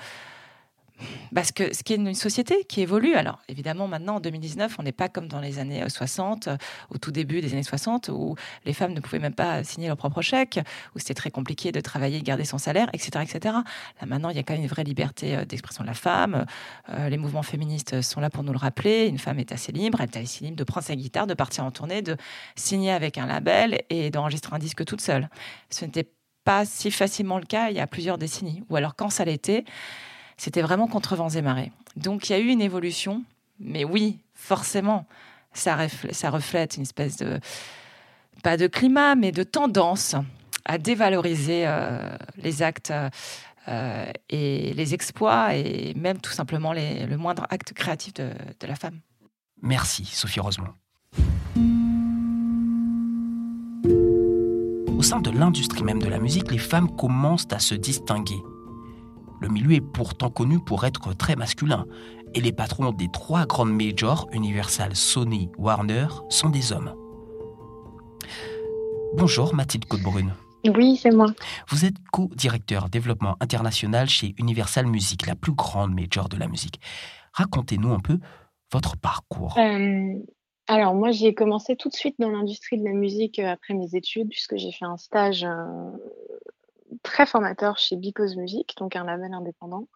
Parce 1.34 1.52
que 1.52 1.74
ce 1.74 1.82
qui 1.82 1.92
est 1.92 1.96
une 1.96 2.14
société 2.14 2.64
qui 2.64 2.80
évolue. 2.80 3.14
Alors, 3.14 3.40
évidemment, 3.48 3.88
maintenant, 3.88 4.16
en 4.16 4.20
2019, 4.20 4.76
on 4.78 4.82
n'est 4.82 4.92
pas 4.92 5.08
comme 5.08 5.28
dans 5.28 5.40
les 5.40 5.58
années 5.58 5.82
60, 5.88 6.48
euh, 6.48 6.52
euh, 6.52 6.56
au 6.90 6.98
tout 6.98 7.10
début 7.10 7.40
des 7.40 7.52
années 7.52 7.62
60, 7.62 8.08
où 8.08 8.36
les 8.64 8.72
femmes 8.72 8.92
ne 8.92 9.00
pouvaient 9.00 9.18
même 9.18 9.34
pas 9.34 9.64
signer 9.64 9.88
leur 9.88 9.96
propre 9.96 10.22
chèque, 10.22 10.60
où 10.94 10.98
c'était 10.98 11.14
très 11.14 11.30
compliqué 11.30 11.72
de 11.72 11.80
travailler, 11.80 12.22
garder 12.22 12.44
son 12.44 12.58
salaire, 12.58 12.88
etc., 12.92 13.22
etc. 13.22 13.54
Là, 14.00 14.06
maintenant, 14.06 14.30
il 14.30 14.36
y 14.36 14.38
a 14.38 14.42
quand 14.42 14.54
même 14.54 14.62
une 14.62 14.68
vraie 14.68 14.84
liberté 14.84 15.36
euh, 15.36 15.44
d'expression 15.44 15.84
de 15.84 15.88
la 15.88 15.94
femme. 15.94 16.46
les 17.08 17.16
mouvements 17.18 17.42
féministes 17.42 18.00
sont 18.02 18.20
là 18.20 18.30
pour 18.30 18.42
nous 18.42 18.52
le 18.52 18.58
rappeler. 18.58 19.06
Une 19.06 19.18
femme 19.18 19.38
est 19.38 19.52
assez 19.52 19.72
libre, 19.72 20.00
elle 20.00 20.08
est 20.08 20.16
assez 20.16 20.44
libre 20.44 20.56
de 20.56 20.64
prendre 20.64 20.86
sa 20.86 20.96
guitare, 20.96 21.26
de 21.26 21.34
partir 21.34 21.64
en 21.64 21.70
tournée, 21.70 22.02
de 22.02 22.16
signer 22.54 22.92
avec 22.92 23.18
un 23.18 23.26
label 23.26 23.82
et 23.90 24.10
d'enregistrer 24.10 24.54
un 24.54 24.58
disque 24.58 24.84
toute 24.84 25.00
seule. 25.00 25.28
Ce 25.70 25.84
n'était 25.84 26.10
pas 26.46 26.64
si 26.64 26.90
facilement 26.90 27.38
le 27.38 27.44
cas 27.44 27.70
il 27.70 27.76
y 27.76 27.80
a 27.80 27.86
plusieurs 27.86 28.18
décennies. 28.18 28.62
Ou 28.70 28.76
alors, 28.76 28.94
quand 28.94 29.10
ça 29.10 29.24
l'était, 29.24 29.64
c'était 30.36 30.62
vraiment 30.62 30.86
contre 30.86 31.16
vents 31.16 31.28
et 31.28 31.42
marées. 31.42 31.72
Donc 31.96 32.28
il 32.28 32.32
y 32.32 32.36
a 32.36 32.38
eu 32.38 32.48
une 32.48 32.60
évolution, 32.60 33.22
mais 33.58 33.84
oui, 33.84 34.18
forcément, 34.34 35.06
ça, 35.52 35.76
reflète, 36.30 36.76
une 36.76 36.82
espèce 36.82 37.16
de, 37.16 37.40
pas 38.42 38.56
de 38.56 38.66
climat, 38.66 39.14
mais 39.14 39.32
de 39.32 39.42
tendance 39.42 40.14
à 40.64 40.78
dévaloriser 40.78 41.66
euh, 41.66 42.16
les 42.36 42.62
actes 42.62 42.92
euh, 43.68 44.12
et 44.28 44.74
les 44.74 44.94
exploits 44.94 45.54
et 45.54 45.94
même 45.94 46.18
tout 46.18 46.32
simplement 46.32 46.72
le 46.72 47.16
moindre 47.16 47.46
acte 47.50 47.72
créatif 47.72 48.14
de, 48.14 48.30
de 48.60 48.66
la 48.66 48.74
femme. 48.74 49.00
Merci, 49.62 50.04
Sophie 50.04 50.40
Rosemont. 50.40 50.74
Au 54.96 55.02
sein 55.02 55.20
de 55.20 55.30
l'industrie 55.30 55.82
même 55.82 56.02
de 56.02 56.08
la 56.08 56.18
musique, 56.18 56.50
les 56.50 56.58
femmes 56.58 56.94
commencent 56.96 57.48
à 57.52 57.58
se 57.58 57.74
distinguer 57.74 58.40
le 59.40 59.48
milieu 59.48 59.72
est 59.72 59.80
pourtant 59.80 60.30
connu 60.30 60.58
pour 60.58 60.84
être 60.84 61.14
très 61.14 61.36
masculin, 61.36 61.86
et 62.34 62.40
les 62.40 62.52
patrons 62.52 62.92
des 62.92 63.08
trois 63.08 63.46
grandes 63.46 63.72
majors, 63.72 64.28
Universal, 64.32 64.94
Sony, 64.94 65.50
Warner, 65.58 66.06
sont 66.28 66.50
des 66.50 66.72
hommes. 66.72 66.94
Bonjour 69.14 69.54
Mathilde 69.54 69.86
Côte-Brune. 69.86 70.34
Oui, 70.74 70.96
c'est 70.96 71.12
moi. 71.12 71.26
Vous 71.68 71.84
êtes 71.84 71.94
co-directeur 72.12 72.88
développement 72.88 73.36
international 73.40 74.08
chez 74.08 74.34
Universal 74.38 74.86
Music, 74.86 75.26
la 75.26 75.36
plus 75.36 75.52
grande 75.52 75.94
major 75.94 76.28
de 76.28 76.36
la 76.36 76.48
musique. 76.48 76.80
Racontez-nous 77.32 77.92
un 77.92 78.00
peu 78.00 78.18
votre 78.72 78.96
parcours. 78.96 79.56
Euh, 79.58 80.14
Alors 80.66 80.94
moi, 80.94 81.12
j'ai 81.12 81.34
commencé 81.34 81.76
tout 81.76 81.88
de 81.88 81.94
suite 81.94 82.16
dans 82.18 82.30
l'industrie 82.30 82.78
de 82.78 82.84
la 82.84 82.92
musique 82.92 83.38
après 83.38 83.74
mes 83.74 83.94
études, 83.94 84.28
puisque 84.28 84.56
j'ai 84.56 84.72
fait 84.72 84.84
un 84.84 84.96
stage 84.96 85.46
très 87.02 87.26
formateur 87.26 87.78
chez 87.78 87.96
Because 87.96 88.36
Music, 88.36 88.74
donc 88.78 88.96
un 88.96 89.04
label 89.04 89.32
indépendant. 89.32 89.88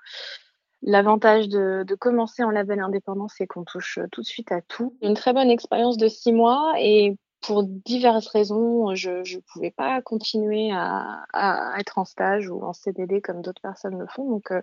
L'avantage 0.82 1.48
de, 1.48 1.84
commencer 1.98 2.42
en 2.42 2.50
label 2.50 2.80
indépendant, 2.80 3.28
c'est 3.28 3.46
qu'on 3.46 3.64
touche 3.64 3.98
tout 4.10 4.22
de 4.22 4.26
suite 4.26 4.50
à 4.50 4.62
tout. 4.62 4.96
Une 5.02 5.14
très 5.14 5.32
bonne 5.32 5.50
expérience 5.50 5.98
de 5.98 6.08
six 6.08 6.32
mois 6.32 6.72
et 6.78 7.18
pour 7.42 7.64
diverses 7.64 8.28
raisons, 8.28 8.94
je 8.94 9.10
ne 9.10 9.40
pouvais 9.52 9.70
pas 9.70 10.00
continuer 10.02 10.70
à, 10.72 11.74
être 11.78 11.98
en 11.98 12.04
stage 12.04 12.48
ou 12.48 12.62
en 12.62 12.72
CDD 12.72 13.20
comme 13.20 13.42
d'autres 13.42 13.62
personnes 13.62 13.98
le 13.98 14.06
font. 14.06 14.28
Donc, 14.28 14.50
euh, 14.50 14.62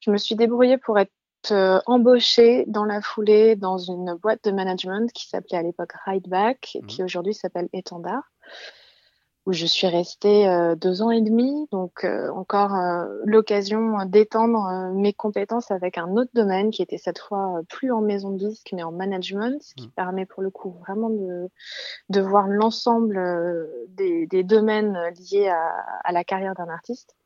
je 0.00 0.10
me 0.10 0.16
suis 0.16 0.34
débrouillée 0.34 0.78
pour 0.78 0.98
être 0.98 1.10
euh, 1.50 1.80
embauchée 1.86 2.64
dans 2.66 2.84
la 2.84 3.00
foulée 3.00 3.56
dans 3.56 3.78
une 3.78 4.14
boîte 4.14 4.44
de 4.44 4.50
management 4.52 5.10
qui 5.12 5.26
s'appelait 5.26 5.58
à 5.58 5.62
l'époque 5.62 5.92
Rideback, 6.04 6.76
et 6.76 6.82
qui 6.82 7.02
mmh. 7.02 7.04
aujourd'hui 7.04 7.34
s'appelle 7.34 7.68
Étendard 7.72 8.30
où 9.44 9.52
je 9.52 9.66
suis 9.66 9.88
restée 9.88 10.48
euh, 10.48 10.76
deux 10.76 11.02
ans 11.02 11.10
et 11.10 11.20
demi, 11.20 11.66
donc 11.72 12.04
euh, 12.04 12.30
encore 12.30 12.76
euh, 12.76 13.06
l'occasion 13.24 14.04
d'étendre 14.06 14.92
mes 14.94 15.12
compétences 15.12 15.70
avec 15.72 15.98
un 15.98 16.10
autre 16.16 16.30
domaine 16.32 16.70
qui 16.70 16.82
était 16.82 16.98
cette 16.98 17.18
fois 17.18 17.60
plus 17.68 17.90
en 17.90 18.00
maison 18.00 18.30
de 18.30 18.38
disque 18.38 18.70
mais 18.72 18.84
en 18.84 18.92
management, 18.92 19.60
ce 19.60 19.74
qui 19.74 19.88
mmh. 19.88 19.92
permet 19.92 20.26
pour 20.26 20.42
le 20.42 20.50
coup 20.50 20.76
vraiment 20.80 21.10
de, 21.10 21.48
de 22.08 22.20
voir 22.20 22.46
l'ensemble 22.46 23.68
des, 23.88 24.26
des, 24.28 24.44
domaines 24.44 24.96
liés 25.18 25.48
à, 25.48 25.74
à 26.04 26.12
la 26.12 26.22
carrière 26.22 26.54
d'un 26.54 26.68
artiste. 26.68 27.16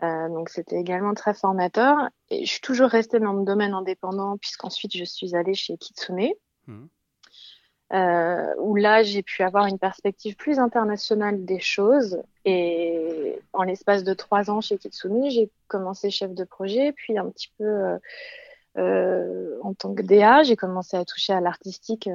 donc 0.00 0.48
c'était 0.48 0.76
également 0.76 1.12
très 1.12 1.34
formateur 1.34 1.96
et 2.30 2.46
je 2.46 2.50
suis 2.50 2.60
toujours 2.62 2.88
restée 2.88 3.20
dans 3.20 3.34
le 3.34 3.44
domaine 3.44 3.74
indépendant 3.74 4.38
puisqu'ensuite 4.38 4.96
je 4.96 5.04
suis 5.04 5.36
allée 5.36 5.54
chez 5.54 5.76
Kitsune. 5.76 6.30
Mmh 6.66 6.86
euh, 7.92 8.54
où 8.58 8.74
là 8.74 9.02
j'ai 9.02 9.22
pu 9.22 9.42
avoir 9.42 9.66
une 9.66 9.78
perspective 9.78 10.34
plus 10.36 10.58
internationale 10.58 11.44
des 11.44 11.60
choses. 11.60 12.22
Et 12.46 13.38
en 13.52 13.64
l'espace 13.64 14.02
de 14.02 14.14
trois 14.14 14.50
ans 14.50 14.62
chez 14.62 14.78
Kitsune, 14.78 15.28
j'ai 15.28 15.50
commencé 15.68 16.10
chef 16.10 16.32
de 16.32 16.44
projet, 16.44 16.92
puis 16.92 17.18
un 17.18 17.28
petit 17.28 17.52
peu 17.58 17.64
euh, 17.64 17.98
euh 18.78 19.58
en 19.62 19.74
tant 19.74 19.94
que 19.94 20.02
DA, 20.02 20.42
j'ai 20.42 20.56
commencé 20.56 20.96
à 20.96 21.04
toucher 21.04 21.34
à 21.34 21.40
l'artistique. 21.40 22.08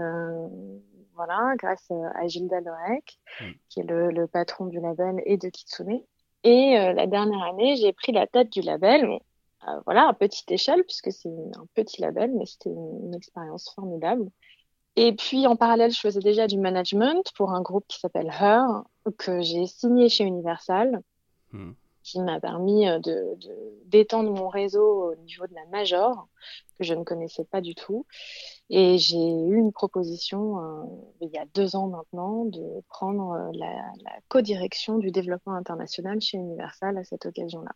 Voilà, 1.14 1.54
grâce 1.58 1.92
à 2.14 2.28
Gilda 2.28 2.62
Lorek, 2.62 3.20
mm. 3.42 3.46
qui 3.70 3.80
est 3.80 3.84
le, 3.84 4.12
le, 4.12 4.28
patron 4.28 4.66
du 4.66 4.80
label 4.80 5.22
et 5.26 5.38
de 5.38 5.50
Kitsune. 5.50 6.02
Et 6.44 6.76
la 6.76 7.08
dernière 7.08 7.44
année, 7.44 7.76
j'ai 7.76 7.94
pris 7.94 8.12
la 8.12 8.28
tête 8.28 8.52
du 8.52 8.62
label. 8.62 9.20
voilà, 9.86 10.08
à 10.08 10.14
petite 10.14 10.52
échelle, 10.52 10.84
puisque 10.84 11.12
c'est 11.12 11.30
un 11.30 11.66
petit 11.74 12.02
label, 12.02 12.32
mais 12.34 12.46
c'était 12.46 12.70
une, 12.70 13.08
une 13.08 13.16
expérience 13.16 13.72
formidable. 13.74 14.30
Et 15.00 15.14
puis 15.14 15.46
en 15.46 15.56
parallèle, 15.56 15.92
je 15.92 16.00
faisais 16.00 16.20
déjà 16.20 16.48
du 16.48 16.58
management 16.58 17.32
pour 17.36 17.52
un 17.52 17.62
groupe 17.62 17.86
qui 17.88 18.00
s'appelle 18.00 18.34
Her, 18.40 18.66
que 19.20 19.42
j'ai 19.42 19.68
signé 19.68 20.10
chez 20.10 20.24
Universal, 20.24 21.04
hmm. 21.52 21.74
qui 22.02 22.20
m'a 22.20 22.40
permis 22.40 22.90
euh, 22.90 22.98
de, 22.98 23.38
d'étendre 23.86 24.32
mon 24.32 24.50
réseau 24.50 25.12
au 25.12 25.16
niveau 25.18 25.46
de 25.46 25.54
la 25.54 25.68
major, 25.68 26.28
que 26.80 26.84
je 26.84 26.96
ne 26.96 27.04
connaissais 27.04 27.46
pas 27.46 27.62
du 27.62 27.76
tout. 27.76 28.08
Et 28.72 28.98
j'ai 28.98 29.18
eu 29.18 29.56
une 29.56 29.72
proposition 29.72 30.60
euh, 30.64 30.84
il 31.22 31.30
y 31.30 31.38
a 31.38 31.46
deux 31.54 31.76
ans 31.76 31.90
maintenant 31.90 32.46
de 32.46 32.82
prendre 32.90 33.34
euh, 33.34 33.52
la, 33.54 33.74
la 34.04 34.20
co-direction 34.30 34.98
du 34.98 35.12
développement 35.12 35.54
international 35.54 36.20
chez 36.22 36.40
Universal 36.40 36.98
à 36.98 37.04
cette 37.04 37.28
occasion-là 37.28 37.72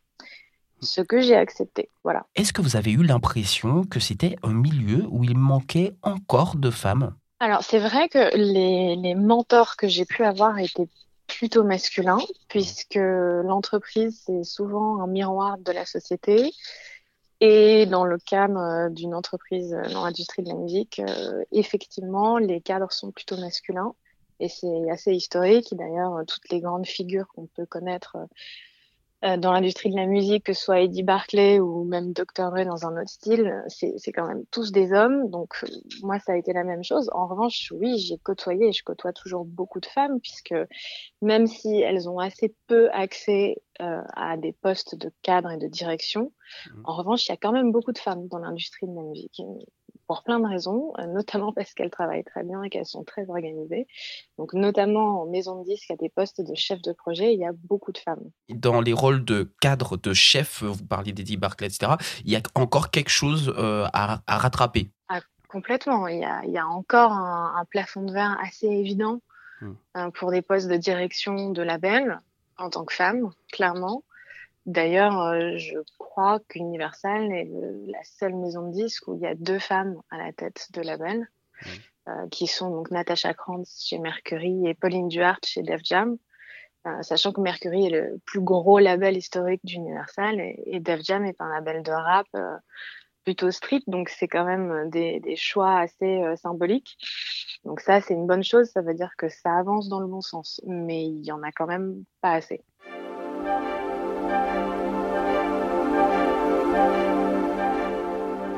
ce 0.82 1.02
que 1.02 1.22
j'ai 1.22 1.36
accepté. 1.36 1.90
Voilà. 2.04 2.26
Est-ce 2.36 2.54
que 2.54 2.62
vous 2.62 2.76
avez 2.76 2.92
eu 2.92 3.04
l'impression 3.04 3.84
que 3.84 4.00
c'était 4.00 4.36
un 4.44 4.54
milieu 4.54 5.06
où 5.10 5.24
il 5.24 5.38
manquait 5.38 5.96
encore 6.02 6.56
de 6.56 6.70
femmes? 6.70 7.16
Alors, 7.40 7.64
c'est 7.64 7.80
vrai 7.80 8.10
que 8.10 8.36
les, 8.36 8.96
les 8.96 9.16
mentors 9.16 9.76
que 9.76 9.88
j'ai 9.88 10.06
pu 10.06 10.24
avoir 10.24 10.60
étaient 10.60 10.88
plutôt 11.28 11.64
masculins, 11.64 12.20
puisque 12.50 12.96
l'entreprise, 12.96 14.22
c'est 14.26 14.44
souvent 14.44 15.02
un 15.02 15.08
miroir 15.08 15.58
de 15.58 15.72
la 15.72 15.86
société. 15.86 16.52
Et 17.40 17.88
dans 17.88 18.06
le 18.06 18.20
cadre 18.20 18.60
euh, 18.60 18.90
d'une 18.90 19.16
entreprise 19.16 19.76
dans 19.92 20.04
l'industrie 20.04 20.44
de 20.44 20.50
la 20.50 20.56
musique, 20.56 21.00
euh, 21.00 21.44
effectivement, 21.52 22.38
les 22.38 22.62
cadres 22.62 22.92
sont 22.92 23.12
plutôt 23.12 23.38
masculins. 23.38 23.96
Et 24.40 24.50
c'est 24.50 24.90
assez 24.92 25.14
historique. 25.14 25.74
D'ailleurs, 25.76 26.22
toutes 26.28 26.50
les 26.50 26.60
grandes 26.60 26.86
figures 26.86 27.28
qu'on 27.30 27.48
peut 27.48 27.66
connaître 27.66 28.18
euh, 28.18 28.26
dans 29.22 29.52
l'industrie 29.52 29.92
de 29.92 29.96
la 29.96 30.08
musique, 30.08 30.46
que 30.46 30.54
ce 30.54 30.64
soit 30.64 30.82
Eddie 30.82 31.04
Barclay 31.04 31.60
ou 31.60 31.84
même 31.84 32.12
Dr. 32.12 32.50
Dre 32.50 32.66
dans 32.66 32.88
un 32.88 33.00
autre 33.00 33.10
style, 33.10 33.64
c'est 33.68 34.12
quand 34.12 34.28
même 34.28 34.44
tous 34.50 34.72
des 34.72 34.94
hommes. 34.94 35.30
Donc 35.30 35.54
euh, 35.64 35.68
moi, 36.02 36.20
ça 36.20 36.34
a 36.34 36.38
été 36.38 36.54
la 36.54 36.64
même 36.64 36.84
chose. 36.84 37.10
En 37.14 37.28
revanche, 37.28 37.72
oui, 37.76 38.00
j'ai 38.00 38.18
côtoyé 38.18 38.70
et 38.70 38.72
je 38.72 38.84
côtoie 38.84 39.14
toujours 39.14 39.46
beaucoup 39.46 39.80
de 39.80 39.86
femmes, 39.86 40.20
puisque 40.20 40.56
même 41.22 41.46
si 41.46 41.82
elles 41.82 42.10
ont 42.10 42.20
assez 42.20 42.56
peu 42.68 42.90
accès 42.92 43.62
euh, 43.80 44.02
à 44.16 44.38
des 44.38 44.54
postes 44.54 44.96
de 44.96 45.12
cadre 45.22 45.52
et 45.52 45.58
de 45.58 45.68
direction, 45.68 46.32
mmh. 46.66 46.82
en 46.86 46.96
revanche, 46.96 47.28
il 47.28 47.30
y 47.30 47.34
a 47.34 47.38
quand 47.38 47.52
même 47.52 47.72
beaucoup 47.72 47.92
de 47.92 48.00
femmes 48.00 48.28
dans 48.28 48.40
l'industrie 48.40 48.88
de 48.88 48.96
la 48.96 49.04
musique 49.04 49.42
pour 50.12 50.24
plein 50.24 50.42
de 50.42 50.46
raisons, 50.46 50.92
euh, 51.00 51.06
notamment 51.06 51.54
parce 51.56 51.74
qu'elles 51.74 51.90
travaillent 51.90 52.26
très 52.26 52.44
bien 52.44 52.62
et 52.64 52.70
qu'elles 52.70 52.86
sont 52.86 53.06
très 53.06 53.30
organisées. 53.30 53.88
Donc, 54.38 54.54
notamment 54.54 55.22
en 55.22 55.26
maison 55.26 55.62
de 55.62 55.64
disque, 55.64 55.90
à 55.90 55.96
des 55.96 56.10
postes 56.10 56.42
de 56.42 56.54
chef 56.54 56.82
de 56.82 56.92
projet, 56.92 57.34
il 57.34 57.40
y 57.40 57.46
a 57.46 57.54
beaucoup 57.54 57.94
de 57.94 57.98
femmes. 57.98 58.30
Dans 58.50 58.82
les 58.82 58.92
rôles 58.92 59.24
de 59.24 59.54
cadre, 59.62 59.96
de 59.96 60.14
chef, 60.14 60.64
vous 60.64 60.84
parliez 60.84 61.14
d'Eddie 61.14 61.38
Barclay, 61.38 61.68
etc., 61.68 61.94
il 62.26 62.32
y 62.32 62.36
a 62.36 62.42
encore 62.56 62.92
quelque 62.92 63.08
chose 63.10 63.54
euh, 63.58 63.88
à, 63.94 64.22
rattraper. 64.28 64.90
Ah, 65.08 65.22
complètement. 65.48 66.10
Il 66.10 66.20
y, 66.20 66.26
a, 66.26 66.44
il 66.44 66.52
y 66.52 66.58
a 66.58 66.68
encore 66.68 67.14
un, 67.14 67.64
plafond 67.70 68.02
de 68.02 68.12
verre 68.12 68.38
assez 68.44 68.68
évident 68.68 69.22
hmm. 69.62 69.72
euh, 69.96 70.12
pour 70.12 70.32
des 70.32 70.42
postes 70.42 70.68
de 70.68 70.76
direction 70.76 71.52
de 71.52 71.62
label 71.62 72.20
en 72.58 72.70
tant 72.70 72.84
que 72.84 72.94
femme, 72.94 73.32
clairement. 73.54 74.04
D'ailleurs, 74.66 75.20
euh, 75.22 75.58
je 75.58 75.78
crois 75.98 76.40
qu'Universal 76.48 77.32
est 77.32 77.50
la 77.88 78.04
seule 78.04 78.36
maison 78.36 78.68
de 78.68 78.74
disques 78.74 79.08
où 79.08 79.16
il 79.16 79.22
y 79.22 79.26
a 79.28 79.34
deux 79.34 79.60
femmes 79.60 80.00
à 80.12 80.18
la 80.18 80.32
tête 80.34 80.68
de 80.74 80.82
label, 80.82 81.20
mmh. 81.20 81.68
euh, 82.10 82.28
qui 82.30 82.46
sont 82.46 82.70
donc 82.70 82.92
Natasha 82.92 83.34
Krantz 83.34 83.84
chez 83.84 83.98
Mercury 83.98 84.68
et 84.68 84.76
Pauline 84.76 85.08
Duhart 85.08 85.40
chez 85.46 85.64
Def 85.64 85.82
Jam. 85.84 86.18
Euh, 86.88 87.02
sachant 87.02 87.32
que 87.32 87.42
Mercury 87.42 87.88
est 87.88 87.90
le 87.90 88.20
plus 88.26 88.42
gros 88.42 88.80
label 88.80 89.18
historique 89.18 89.62
d'Universal 89.64 90.40
et, 90.40 90.62
et, 90.66 90.80
Def 90.80 91.02
Jam 91.04 91.26
est 91.26 91.40
un 91.40 91.50
label 91.50 91.84
de 91.84 91.92
rap 91.92 92.26
plutôt 93.24 93.52
street, 93.52 93.84
donc 93.86 94.10
c'est 94.10 94.28
quand 94.28 94.46
même 94.46 94.90
des, 94.90 95.20
des 95.20 95.36
choix 95.36 95.78
assez 95.78 96.24
symboliques. 96.38 96.98
Donc 97.64 97.82
ça, 97.82 98.02
c'est 98.02 98.16
une 98.16 98.26
bonne 98.26 98.44
chose, 98.44 98.68
ça 98.72 98.82
veut 98.82 98.96
dire 98.96 99.12
que 99.16 99.30
ça 99.30 99.60
avance 99.60 99.90
dans 99.90 100.00
le 100.00 100.08
bon 100.08 100.22
sens, 100.22 100.60
mais 100.66 101.06
il 101.06 101.24
y 101.24 101.32
en 101.32 101.44
a 101.44 101.52
quand 101.52 101.68
même 101.68 102.04
pas 102.20 102.34
assez. 102.34 102.64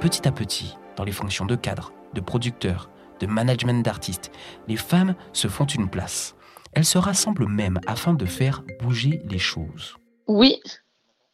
Petit 0.04 0.28
à 0.28 0.34
petit, 0.34 0.76
dans 0.98 1.06
les 1.06 1.14
fonctions 1.14 1.46
de 1.46 1.56
cadre, 1.56 1.94
de 2.14 2.20
producteur, 2.20 2.90
de 3.22 3.26
management 3.26 3.82
d'artistes, 3.86 4.32
les 4.68 4.76
femmes 4.76 5.16
se 5.32 5.48
font 5.48 5.64
une 5.64 5.90
place. 5.90 6.36
Elles 6.74 6.84
se 6.84 6.98
rassemblent 6.98 7.48
même 7.48 7.80
afin 7.88 8.14
de 8.14 8.26
faire 8.26 8.66
bouger 8.82 9.22
les 9.30 9.40
choses. 9.40 9.96
Oui, 10.28 10.60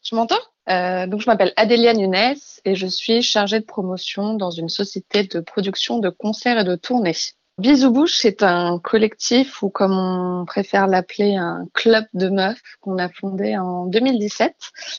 tu 0.03 0.13
m'entends? 0.13 0.37
Euh, 0.69 1.07
Donc 1.07 1.21
je 1.21 1.25
m'appelle 1.25 1.51
Adélia 1.55 1.95
Nunes 1.95 2.35
et 2.63 2.75
je 2.75 2.85
suis 2.85 3.23
chargée 3.23 3.59
de 3.59 3.65
promotion 3.65 4.35
dans 4.35 4.51
une 4.51 4.69
société 4.69 5.23
de 5.23 5.39
production 5.39 5.97
de 5.97 6.09
concerts 6.09 6.59
et 6.59 6.63
de 6.63 6.75
tournées. 6.75 7.17
Bisous 7.59 7.91
Bouche, 7.91 8.15
c'est 8.15 8.41
un 8.41 8.79
collectif 8.79 9.61
ou 9.63 9.69
comme 9.69 9.91
on 9.91 10.45
préfère 10.45 10.87
l'appeler 10.87 11.35
un 11.35 11.67
club 11.73 12.05
de 12.13 12.29
meufs 12.29 12.61
qu'on 12.79 12.97
a 12.97 13.09
fondé 13.09 13.57
en 13.57 13.85
2017 13.85 14.55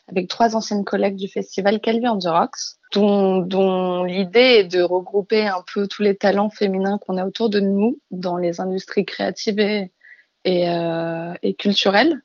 avec 0.08 0.28
trois 0.28 0.54
anciennes 0.54 0.84
collègues 0.84 1.16
du 1.16 1.26
festival 1.26 1.80
Calvi 1.80 2.06
on 2.06 3.38
dont, 3.40 4.04
l'idée 4.04 4.58
est 4.58 4.64
de 4.64 4.82
regrouper 4.82 5.46
un 5.46 5.64
peu 5.72 5.88
tous 5.88 6.02
les 6.02 6.14
talents 6.14 6.50
féminins 6.50 6.98
qu'on 6.98 7.16
a 7.16 7.24
autour 7.24 7.48
de 7.48 7.60
nous 7.60 7.98
dans 8.10 8.36
les 8.36 8.60
industries 8.60 9.06
créatives 9.06 9.58
et, 9.58 9.90
euh, 10.68 11.32
culturelles 11.58 12.20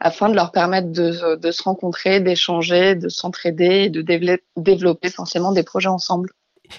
afin 0.00 0.28
de 0.28 0.34
leur 0.34 0.50
permettre 0.50 0.90
de, 0.90 1.36
de 1.36 1.50
se 1.52 1.62
rencontrer, 1.62 2.18
d'échanger, 2.18 2.96
de 2.96 3.08
s'entraider 3.08 3.84
et 3.84 3.90
de 3.90 4.02
développer 4.56 5.10
forcément 5.10 5.52
des 5.52 5.62
projets 5.62 5.88
ensemble. 5.88 6.30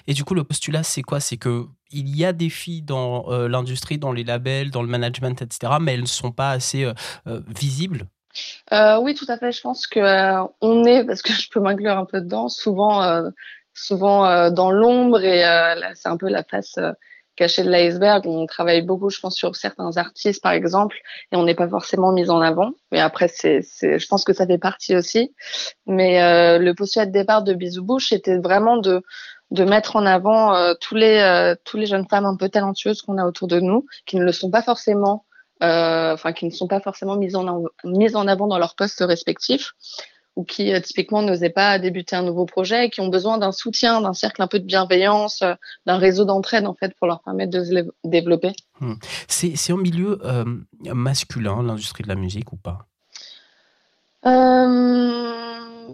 Et 0.06 0.14
du 0.14 0.24
coup, 0.24 0.34
le 0.34 0.44
postulat, 0.44 0.82
c'est 0.82 1.02
quoi? 1.02 1.20
C'est 1.20 1.36
que 1.36 1.66
il 1.92 2.16
y 2.16 2.24
a 2.24 2.32
des 2.32 2.50
filles 2.50 2.82
dans 2.82 3.30
euh, 3.30 3.48
l'industrie, 3.48 3.98
dans 3.98 4.12
les 4.12 4.24
labels, 4.24 4.70
dans 4.70 4.82
le 4.82 4.88
management, 4.88 5.42
etc., 5.42 5.74
mais 5.80 5.94
elles 5.94 6.02
ne 6.02 6.06
sont 6.06 6.32
pas 6.32 6.50
assez 6.50 6.84
euh, 6.84 6.94
euh, 7.26 7.40
visibles? 7.48 8.06
Oui, 8.72 9.14
tout 9.14 9.26
à 9.28 9.36
fait. 9.36 9.50
Je 9.50 9.60
pense 9.60 9.86
que 9.88 10.00
on 10.60 10.84
est, 10.84 11.04
parce 11.04 11.20
que 11.20 11.32
je 11.32 11.50
peux 11.50 11.58
m'inclure 11.58 11.98
un 11.98 12.04
peu 12.04 12.20
dedans, 12.20 12.48
souvent, 12.48 13.24
souvent 13.74 14.50
dans 14.52 14.70
l'ombre 14.70 15.24
et 15.24 15.42
c'est 15.96 16.08
un 16.08 16.16
peu 16.16 16.28
la 16.28 16.44
face 16.44 16.78
cachée 17.34 17.64
de 17.64 17.70
l'iceberg. 17.70 18.28
On 18.28 18.46
travaille 18.46 18.82
beaucoup, 18.82 19.10
je 19.10 19.18
pense, 19.18 19.34
sur 19.34 19.56
certains 19.56 19.96
artistes, 19.96 20.40
par 20.44 20.52
exemple, 20.52 20.96
et 21.32 21.36
on 21.36 21.42
n'est 21.42 21.56
pas 21.56 21.68
forcément 21.68 22.12
mis 22.12 22.30
en 22.30 22.40
avant. 22.40 22.70
Mais 22.92 23.00
après, 23.00 23.26
c'est, 23.26 23.62
je 23.62 24.06
pense 24.06 24.22
que 24.22 24.32
ça 24.32 24.46
fait 24.46 24.58
partie 24.58 24.94
aussi. 24.94 25.34
Mais 25.86 26.20
le 26.60 26.72
postulat 26.72 27.06
de 27.06 27.12
départ 27.12 27.42
de 27.42 27.52
Bisou 27.52 27.82
Bouche 27.82 28.12
était 28.12 28.38
vraiment 28.38 28.76
de 28.76 29.02
de 29.50 29.64
mettre 29.64 29.96
en 29.96 30.06
avant 30.06 30.54
euh, 30.54 30.74
tous 30.80 30.94
les 30.94 31.18
euh, 31.18 31.54
tous 31.64 31.76
les 31.76 31.86
jeunes 31.86 32.06
femmes 32.08 32.26
un 32.26 32.36
peu 32.36 32.48
talentueuses 32.48 33.02
qu'on 33.02 33.18
a 33.18 33.24
autour 33.24 33.48
de 33.48 33.60
nous, 33.60 33.86
qui 34.06 34.16
ne 34.16 34.24
le 34.24 34.32
sont 34.32 34.50
pas 34.50 34.62
forcément, 34.62 35.24
euh, 35.62 36.12
enfin 36.14 36.32
qui 36.32 36.44
ne 36.46 36.50
sont 36.50 36.68
pas 36.68 36.80
forcément 36.80 37.16
mises 37.16 37.36
en 37.36 37.64
mises 37.84 38.16
en 38.16 38.26
avant 38.28 38.46
dans 38.46 38.58
leurs 38.58 38.76
postes 38.76 39.00
respectifs 39.00 39.72
ou 40.36 40.44
qui 40.44 40.72
typiquement 40.82 41.22
n'osaient 41.22 41.50
pas 41.50 41.80
débuter 41.80 42.14
un 42.14 42.22
nouveau 42.22 42.46
projet 42.46 42.86
et 42.86 42.90
qui 42.90 43.00
ont 43.00 43.08
besoin 43.08 43.36
d'un 43.36 43.50
soutien, 43.50 44.00
d'un 44.00 44.14
cercle 44.14 44.40
un 44.40 44.46
peu 44.46 44.60
de 44.60 44.64
bienveillance, 44.64 45.42
d'un 45.86 45.98
réseau 45.98 46.24
d'entraide 46.24 46.66
en 46.66 46.74
fait 46.74 46.94
pour 46.94 47.08
leur 47.08 47.20
permettre 47.20 47.50
de 47.50 47.64
se 47.64 47.84
développer. 48.04 48.52
Hmm. 48.78 48.94
C'est 49.26 49.56
c'est 49.56 49.72
un 49.72 49.76
milieu 49.76 50.20
masculin 50.84 51.62
l'industrie 51.64 52.04
de 52.04 52.08
la 52.08 52.14
musique 52.14 52.52
ou 52.52 52.56
pas? 52.56 52.86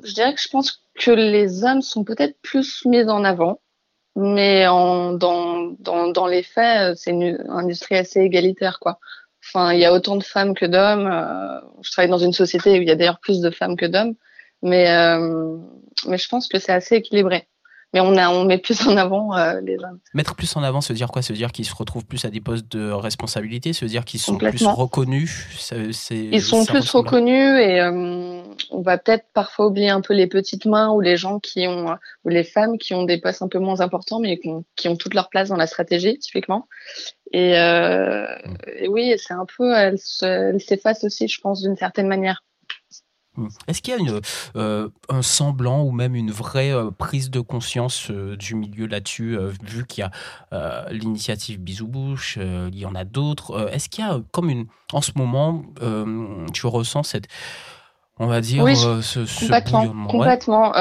Je 0.05 0.13
dirais 0.13 0.35
que 0.35 0.41
je 0.41 0.49
pense 0.49 0.83
que 0.99 1.11
les 1.11 1.65
hommes 1.65 1.83
sont 1.83 2.05
peut-être 2.05 2.37
plus 2.43 2.85
mis 2.85 3.05
en 3.05 3.25
avant, 3.25 3.61
mais 4.17 4.67
en, 4.67 5.13
dans, 5.13 5.75
dans, 5.79 6.09
dans 6.09 6.27
les 6.27 6.43
faits, 6.43 6.97
c'est 6.97 7.11
une 7.11 7.45
industrie 7.49 7.97
assez 7.97 8.21
égalitaire, 8.21 8.79
quoi. 8.81 8.99
Enfin, 9.45 9.73
il 9.73 9.81
y 9.81 9.85
a 9.85 9.93
autant 9.93 10.17
de 10.17 10.25
femmes 10.25 10.55
que 10.55 10.67
d'hommes. 10.67 11.07
Euh, 11.07 11.61
je 11.83 11.93
travaille 11.93 12.11
dans 12.11 12.19
une 12.19 12.33
société 12.33 12.79
où 12.79 12.83
il 12.83 12.89
y 12.89 12.91
a 12.91 12.97
d'ailleurs 12.97 13.21
plus 13.21 13.41
de 13.41 13.51
femmes 13.51 13.77
que 13.77 13.87
d'hommes, 13.87 14.15
mais, 14.63 14.91
euh, 14.91 15.57
mais 16.07 16.19
je 16.19 16.29
pense 16.29 16.49
que 16.49 16.59
c'est 16.59 16.73
assez 16.73 16.97
équilibré 16.97 17.47
mais 17.97 18.01
on, 18.01 18.17
a, 18.17 18.29
on 18.29 18.45
met 18.45 18.59
plus 18.59 18.87
en 18.87 18.97
avant 18.97 19.35
euh, 19.37 19.61
les 19.63 19.77
hommes. 19.77 19.99
Mettre 20.13 20.35
plus 20.35 20.55
en 20.57 20.63
avant, 20.63 20.81
se 20.81 20.93
dire 20.93 21.09
quoi? 21.09 21.23
Se 21.23 21.33
dire 21.33 21.53
qu'ils 21.53 21.65
se 21.65 21.75
retrouvent 21.75 22.05
plus 22.05 22.25
à 22.25 22.31
des 22.31 22.41
postes 22.41 22.71
de 22.71 22.91
responsabilité? 22.91 23.73
Se 23.73 23.85
dire 23.85 24.05
qu'ils 24.05 24.21
sont 24.21 24.37
plus 24.37 24.67
reconnus? 24.67 25.47
Ils 26.11 26.43
sont 26.43 26.67
plus 26.67 26.91
reconnus 26.91 27.59
et 27.59 27.81
euh, 27.81 28.36
on 28.71 28.81
va 28.83 28.99
peut-être 28.99 29.27
parfois 29.33 29.67
oublier 29.67 29.91
un 29.91 30.01
peu 30.01 30.15
les 30.15 30.27
petites 30.27 30.67
mains 30.67 30.91
ou 30.91 31.01
les 31.01 31.17
gens 31.17 31.39
qui 31.41 31.67
ont, 31.67 31.97
ou 32.25 32.29
les 32.29 32.45
femmes 32.45 32.79
qui 32.79 32.95
ont 32.95 33.05
des 33.05 33.19
postes 33.21 33.43
un 33.43 33.49
peu 33.49 33.59
moins 33.59 33.81
importants 33.81 34.21
mais 34.21 34.39
qui 34.39 34.49
ont, 34.49 34.65
qui 34.77 34.89
ont 34.89 34.97
toute 34.97 35.15
leur 35.15 35.29
place 35.29 35.49
dans 35.49 35.57
la 35.57 35.67
stratégie, 35.67 36.19
typiquement. 36.19 36.69
Et, 37.33 37.59
euh, 37.59 38.27
mm. 38.45 38.57
et 38.79 38.89
oui, 38.89 39.15
c'est 39.19 39.35
un 39.35 39.47
peu, 39.57 39.73
elle 39.75 39.99
s'efface 39.99 41.05
aussi, 41.05 41.29
je 41.29 41.41
pense, 41.41 41.63
d'une 41.63 41.77
certaine 41.77 42.09
manière. 42.09 42.43
Hmm. 43.37 43.49
Est-ce 43.69 43.83
qu'il 43.83 43.95
y 43.95 43.97
a 43.97 44.01
une, 44.01 44.21
euh, 44.57 44.89
un 45.09 45.23
semblant 45.23 45.85
ou 45.85 45.91
même 45.91 46.15
une 46.15 46.31
vraie 46.31 46.73
euh, 46.73 46.91
prise 46.91 47.31
de 47.31 47.41
conscience 47.41 48.11
euh, 48.11 48.37
du 48.37 48.55
milieu 48.55 48.87
là-dessus, 48.87 49.39
vu 49.63 49.87
qu'il 49.87 50.03
y 50.03 50.57
a 50.57 50.87
l'initiative 50.91 51.61
Bisou 51.61 51.87
Bouche, 51.87 52.39
il 52.39 52.79
y 52.79 52.87
en 52.87 52.95
a 52.95 53.05
d'autres 53.05 53.71
Est-ce 53.73 53.89
qu'il 53.89 54.05
y 54.05 54.09
a 54.09 54.21
comme 54.33 54.51
une. 54.51 54.67
En 54.93 55.01
ce 55.01 55.13
moment, 55.17 55.65
tu 56.53 56.67
ressens 56.67 57.05
cette. 57.05 57.27
On 58.19 58.27
va 58.27 58.41
dire 58.41 58.65
ce, 58.77 59.03
ce, 59.03 59.41
complètement. 59.41 60.07
complètement. 60.07 60.75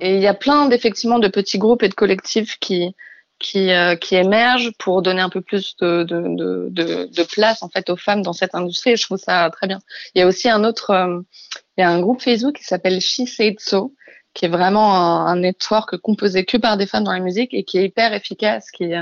et 0.00 0.14
il 0.16 0.20
y 0.20 0.26
a 0.26 0.34
plein 0.34 0.66
d'effectivement 0.66 1.18
de 1.18 1.28
petits 1.28 1.58
groupes 1.58 1.82
et 1.82 1.88
de 1.88 1.94
collectifs 1.94 2.58
qui, 2.58 2.94
qui, 3.38 3.70
qui 4.00 4.16
émergent 4.16 4.72
pour 4.78 5.02
donner 5.02 5.20
un 5.20 5.28
peu 5.28 5.42
plus 5.42 5.76
de, 5.76 6.04
de, 6.04 6.68
de, 6.70 7.08
de, 7.14 7.22
place 7.24 7.62
en 7.62 7.68
fait 7.68 7.90
aux 7.90 7.96
femmes 7.96 8.22
dans 8.22 8.32
cette 8.32 8.54
industrie. 8.54 8.92
Et 8.92 8.96
je 8.96 9.04
trouve 9.04 9.18
ça 9.18 9.50
très 9.50 9.66
bien. 9.66 9.80
Il 10.14 10.20
y 10.20 10.22
a 10.22 10.26
aussi 10.26 10.48
un 10.48 10.64
autre 10.64 11.22
il 11.78 11.82
y 11.82 11.84
a 11.84 11.90
un 11.90 12.00
groupe 12.00 12.20
Facebook 12.20 12.56
qui 12.56 12.64
s'appelle 12.64 13.00
So, 13.00 13.94
qui 14.34 14.44
est 14.44 14.48
vraiment 14.48 15.26
un, 15.26 15.36
network 15.36 15.96
composé 15.98 16.44
que 16.44 16.56
par 16.56 16.76
des 16.76 16.86
femmes 16.86 17.04
dans 17.04 17.12
la 17.12 17.20
musique 17.20 17.54
et 17.54 17.62
qui 17.62 17.78
est 17.78 17.84
hyper 17.84 18.12
efficace, 18.12 18.72
qui, 18.72 18.92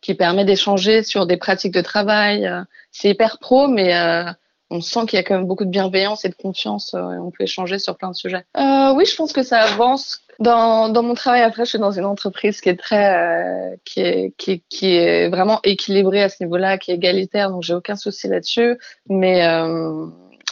qui 0.00 0.14
permet 0.14 0.46
d'échanger 0.46 1.02
sur 1.02 1.26
des 1.26 1.36
pratiques 1.36 1.74
de 1.74 1.82
travail. 1.82 2.50
C'est 2.92 3.10
hyper 3.10 3.38
pro, 3.38 3.68
mais 3.68 3.94
euh, 3.94 4.24
on 4.70 4.80
sent 4.80 5.06
qu'il 5.06 5.16
y 5.16 5.20
a 5.20 5.22
quand 5.22 5.36
même 5.36 5.46
beaucoup 5.46 5.64
de 5.64 5.70
bienveillance 5.70 6.24
et 6.24 6.28
de 6.28 6.34
confiance 6.34 6.92
euh, 6.94 7.12
et 7.12 7.18
on 7.18 7.30
peut 7.30 7.44
échanger 7.44 7.78
sur 7.78 7.96
plein 7.96 8.10
de 8.10 8.16
sujets. 8.16 8.44
Euh, 8.56 8.92
oui, 8.94 9.06
je 9.06 9.16
pense 9.16 9.32
que 9.32 9.42
ça 9.42 9.60
avance. 9.60 10.20
Dans, 10.38 10.92
mon 11.02 11.14
travail 11.14 11.42
après, 11.42 11.64
je 11.64 11.70
suis 11.70 11.78
dans 11.78 11.90
une 11.90 12.04
entreprise 12.04 12.60
qui 12.60 12.68
est 12.68 12.76
très, 12.76 13.16
euh, 13.16 13.76
qui, 13.84 14.00
est, 14.00 14.62
qui, 14.68 15.28
vraiment 15.28 15.58
équilibrée 15.64 16.22
à 16.22 16.28
ce 16.28 16.42
niveau-là, 16.44 16.78
qui 16.78 16.92
est 16.92 16.94
égalitaire, 16.94 17.50
donc 17.50 17.62
j'ai 17.62 17.74
aucun 17.74 17.96
souci 17.96 18.28
là-dessus. 18.28 18.78
Mais 19.08 19.44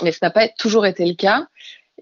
mais 0.03 0.13
ça 0.13 0.27
n'a 0.27 0.31
pas 0.31 0.49
toujours 0.49 0.85
été 0.85 1.07
le 1.07 1.15
cas. 1.15 1.47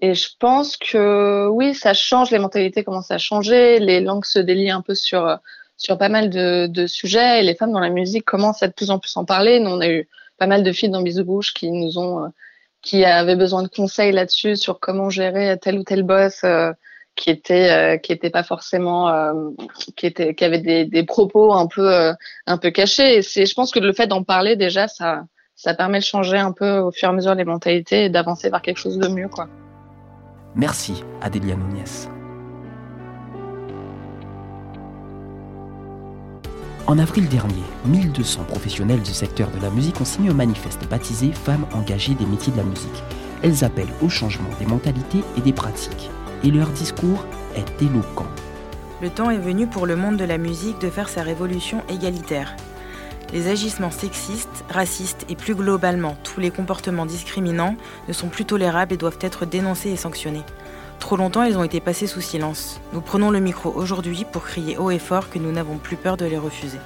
Et 0.01 0.15
je 0.15 0.27
pense 0.39 0.75
que 0.75 1.47
oui, 1.47 1.73
ça 1.73 1.93
change, 1.93 2.31
les 2.31 2.39
mentalités 2.39 2.83
commencent 2.83 3.11
à 3.11 3.17
changer, 3.17 3.79
les 3.79 4.01
langues 4.01 4.25
se 4.25 4.39
délient 4.39 4.71
un 4.71 4.81
peu 4.81 4.95
sur 4.95 5.37
sur 5.77 5.97
pas 5.97 6.09
mal 6.09 6.29
de, 6.29 6.67
de 6.67 6.87
sujets 6.87 7.39
et 7.39 7.43
les 7.43 7.55
femmes 7.55 7.71
dans 7.71 7.79
la 7.79 7.89
musique 7.89 8.25
commencent 8.25 8.63
à 8.63 8.67
de 8.67 8.73
plus 8.73 8.89
en 8.89 8.99
plus 8.99 9.15
en 9.15 9.25
parler. 9.25 9.59
Nous, 9.59 9.69
on 9.69 9.81
a 9.81 9.89
eu 9.89 10.07
pas 10.37 10.47
mal 10.47 10.63
de 10.63 10.71
filles 10.71 10.89
dans 10.89 11.01
Bisous 11.01 11.25
Bouche 11.25 11.53
qui 11.53 11.71
nous 11.71 11.97
ont 11.97 12.31
qui 12.85 13.03
avaient 13.03 13.35
besoin 13.35 13.63
de 13.63 13.67
conseils 13.67 14.11
là-dessus 14.11 14.55
sur 14.55 14.79
comment 14.79 15.09
gérer 15.09 15.57
tel 15.59 15.79
ou 15.79 15.83
tel 15.83 16.03
boss 16.03 16.41
euh, 16.43 16.71
qui 17.15 17.31
était 17.31 17.71
euh, 17.71 17.97
qui 17.97 18.13
était 18.13 18.29
pas 18.29 18.43
forcément 18.43 19.09
euh, 19.09 19.33
qui 19.95 20.05
était 20.05 20.35
qui 20.35 20.43
avait 20.45 20.59
des, 20.59 20.85
des 20.85 21.03
propos 21.03 21.53
un 21.53 21.67
peu 21.67 22.13
un 22.45 22.57
peu 22.57 22.69
cachés 22.69 23.17
et 23.17 23.21
c'est 23.23 23.45
je 23.45 23.53
pense 23.55 23.71
que 23.71 23.79
le 23.79 23.91
fait 23.91 24.07
d'en 24.07 24.23
parler 24.23 24.55
déjà 24.55 24.87
ça 24.87 25.23
ça 25.55 25.73
permet 25.73 25.99
de 25.99 26.03
changer 26.03 26.37
un 26.37 26.51
peu 26.51 26.77
au 26.77 26.91
fur 26.91 27.09
et 27.09 27.11
à 27.11 27.15
mesure 27.15 27.33
les 27.33 27.45
mentalités 27.45 28.05
et 28.05 28.09
d'avancer 28.09 28.49
vers 28.49 28.61
quelque 28.61 28.77
chose 28.77 28.99
de 28.99 29.07
mieux. 29.07 29.29
Quoi. 29.29 29.47
Merci 30.53 31.03
Adélia 31.21 31.55
Nunez. 31.55 32.14
En 36.87 36.99
avril 36.99 37.27
dernier, 37.27 37.63
1200 37.85 38.43
professionnels 38.43 39.01
du 39.01 39.11
secteur 39.11 39.49
de 39.49 39.59
la 39.59 39.71
musique 39.71 39.99
ont 40.01 40.05
signé 40.05 40.29
un 40.29 40.35
manifeste 40.35 40.87
baptisé 40.87 41.31
Femmes 41.31 41.65
engagées 41.73 42.13
des 42.13 42.27
métiers 42.27 42.51
de 42.51 42.57
la 42.57 42.63
musique. 42.63 43.03
Elles 43.41 43.63
appellent 43.63 43.93
au 44.03 44.09
changement 44.09 44.49
des 44.59 44.67
mentalités 44.67 45.23
et 45.35 45.41
des 45.41 45.51
pratiques. 45.51 46.11
Et 46.43 46.51
leur 46.51 46.69
discours 46.69 47.25
est 47.55 47.81
éloquent. 47.81 48.27
Le 49.01 49.09
temps 49.09 49.31
est 49.31 49.39
venu 49.39 49.65
pour 49.65 49.87
le 49.87 49.95
monde 49.95 50.17
de 50.17 50.25
la 50.25 50.37
musique 50.37 50.79
de 50.79 50.91
faire 50.91 51.09
sa 51.09 51.23
révolution 51.23 51.81
égalitaire. 51.89 52.55
Les 53.33 53.47
agissements 53.47 53.89
sexistes, 53.89 54.63
racistes 54.69 55.25
et 55.27 55.35
plus 55.35 55.55
globalement 55.55 56.15
tous 56.23 56.39
les 56.39 56.51
comportements 56.51 57.07
discriminants 57.07 57.77
ne 58.07 58.13
sont 58.13 58.27
plus 58.27 58.45
tolérables 58.45 58.93
et 58.93 58.97
doivent 58.97 59.17
être 59.21 59.47
dénoncés 59.47 59.89
et 59.89 59.97
sanctionnés. 59.97 60.43
Trop 60.99 61.17
longtemps, 61.17 61.43
ils 61.43 61.57
ont 61.57 61.63
été 61.63 61.79
passés 61.79 62.07
sous 62.07 62.21
silence. 62.21 62.79
Nous 62.93 63.01
prenons 63.01 63.29
le 63.29 63.39
micro 63.39 63.71
aujourd'hui 63.71 64.25
pour 64.31 64.43
crier 64.43 64.77
haut 64.77 64.91
et 64.91 64.99
fort 64.99 65.29
que 65.29 65.39
nous 65.39 65.51
n'avons 65.51 65.77
plus 65.77 65.97
peur 65.97 66.17
de 66.17 66.25
les 66.25 66.37
refuser. 66.37 66.79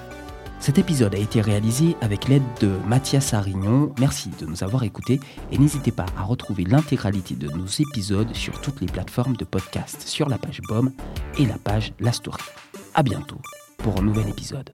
Cet 0.60 0.78
épisode 0.78 1.16
a 1.16 1.18
été 1.18 1.40
réalisé 1.40 1.96
avec 2.02 2.28
l'aide 2.28 2.44
de 2.60 2.68
Mathias 2.86 3.34
Arignon. 3.34 3.94
Merci 3.98 4.30
de 4.40 4.46
nous 4.46 4.62
avoir 4.62 4.84
écoutés 4.84 5.22
et 5.54 5.58
n'hésitez 5.58 5.92
pas 5.92 6.06
à 6.18 6.24
retrouver 6.24 6.66
l'intégralité 6.66 7.36
de 7.36 7.48
nos 7.48 7.66
épisodes 7.66 8.36
sur 8.36 8.60
toutes 8.60 8.82
les 8.82 8.88
plateformes 8.88 9.38
de 9.38 9.46
podcast 9.46 10.02
sur 10.06 10.28
la 10.28 10.38
page 10.38 10.60
BOM 10.68 10.92
et 11.38 11.46
la 11.46 11.58
page 11.58 11.94
La 12.02 12.12
Story. 12.12 12.44
À 12.94 13.04
bientôt 13.04 13.40
pour 13.78 14.00
un 14.00 14.04
nouvel 14.04 14.28
épisode. 14.28 14.74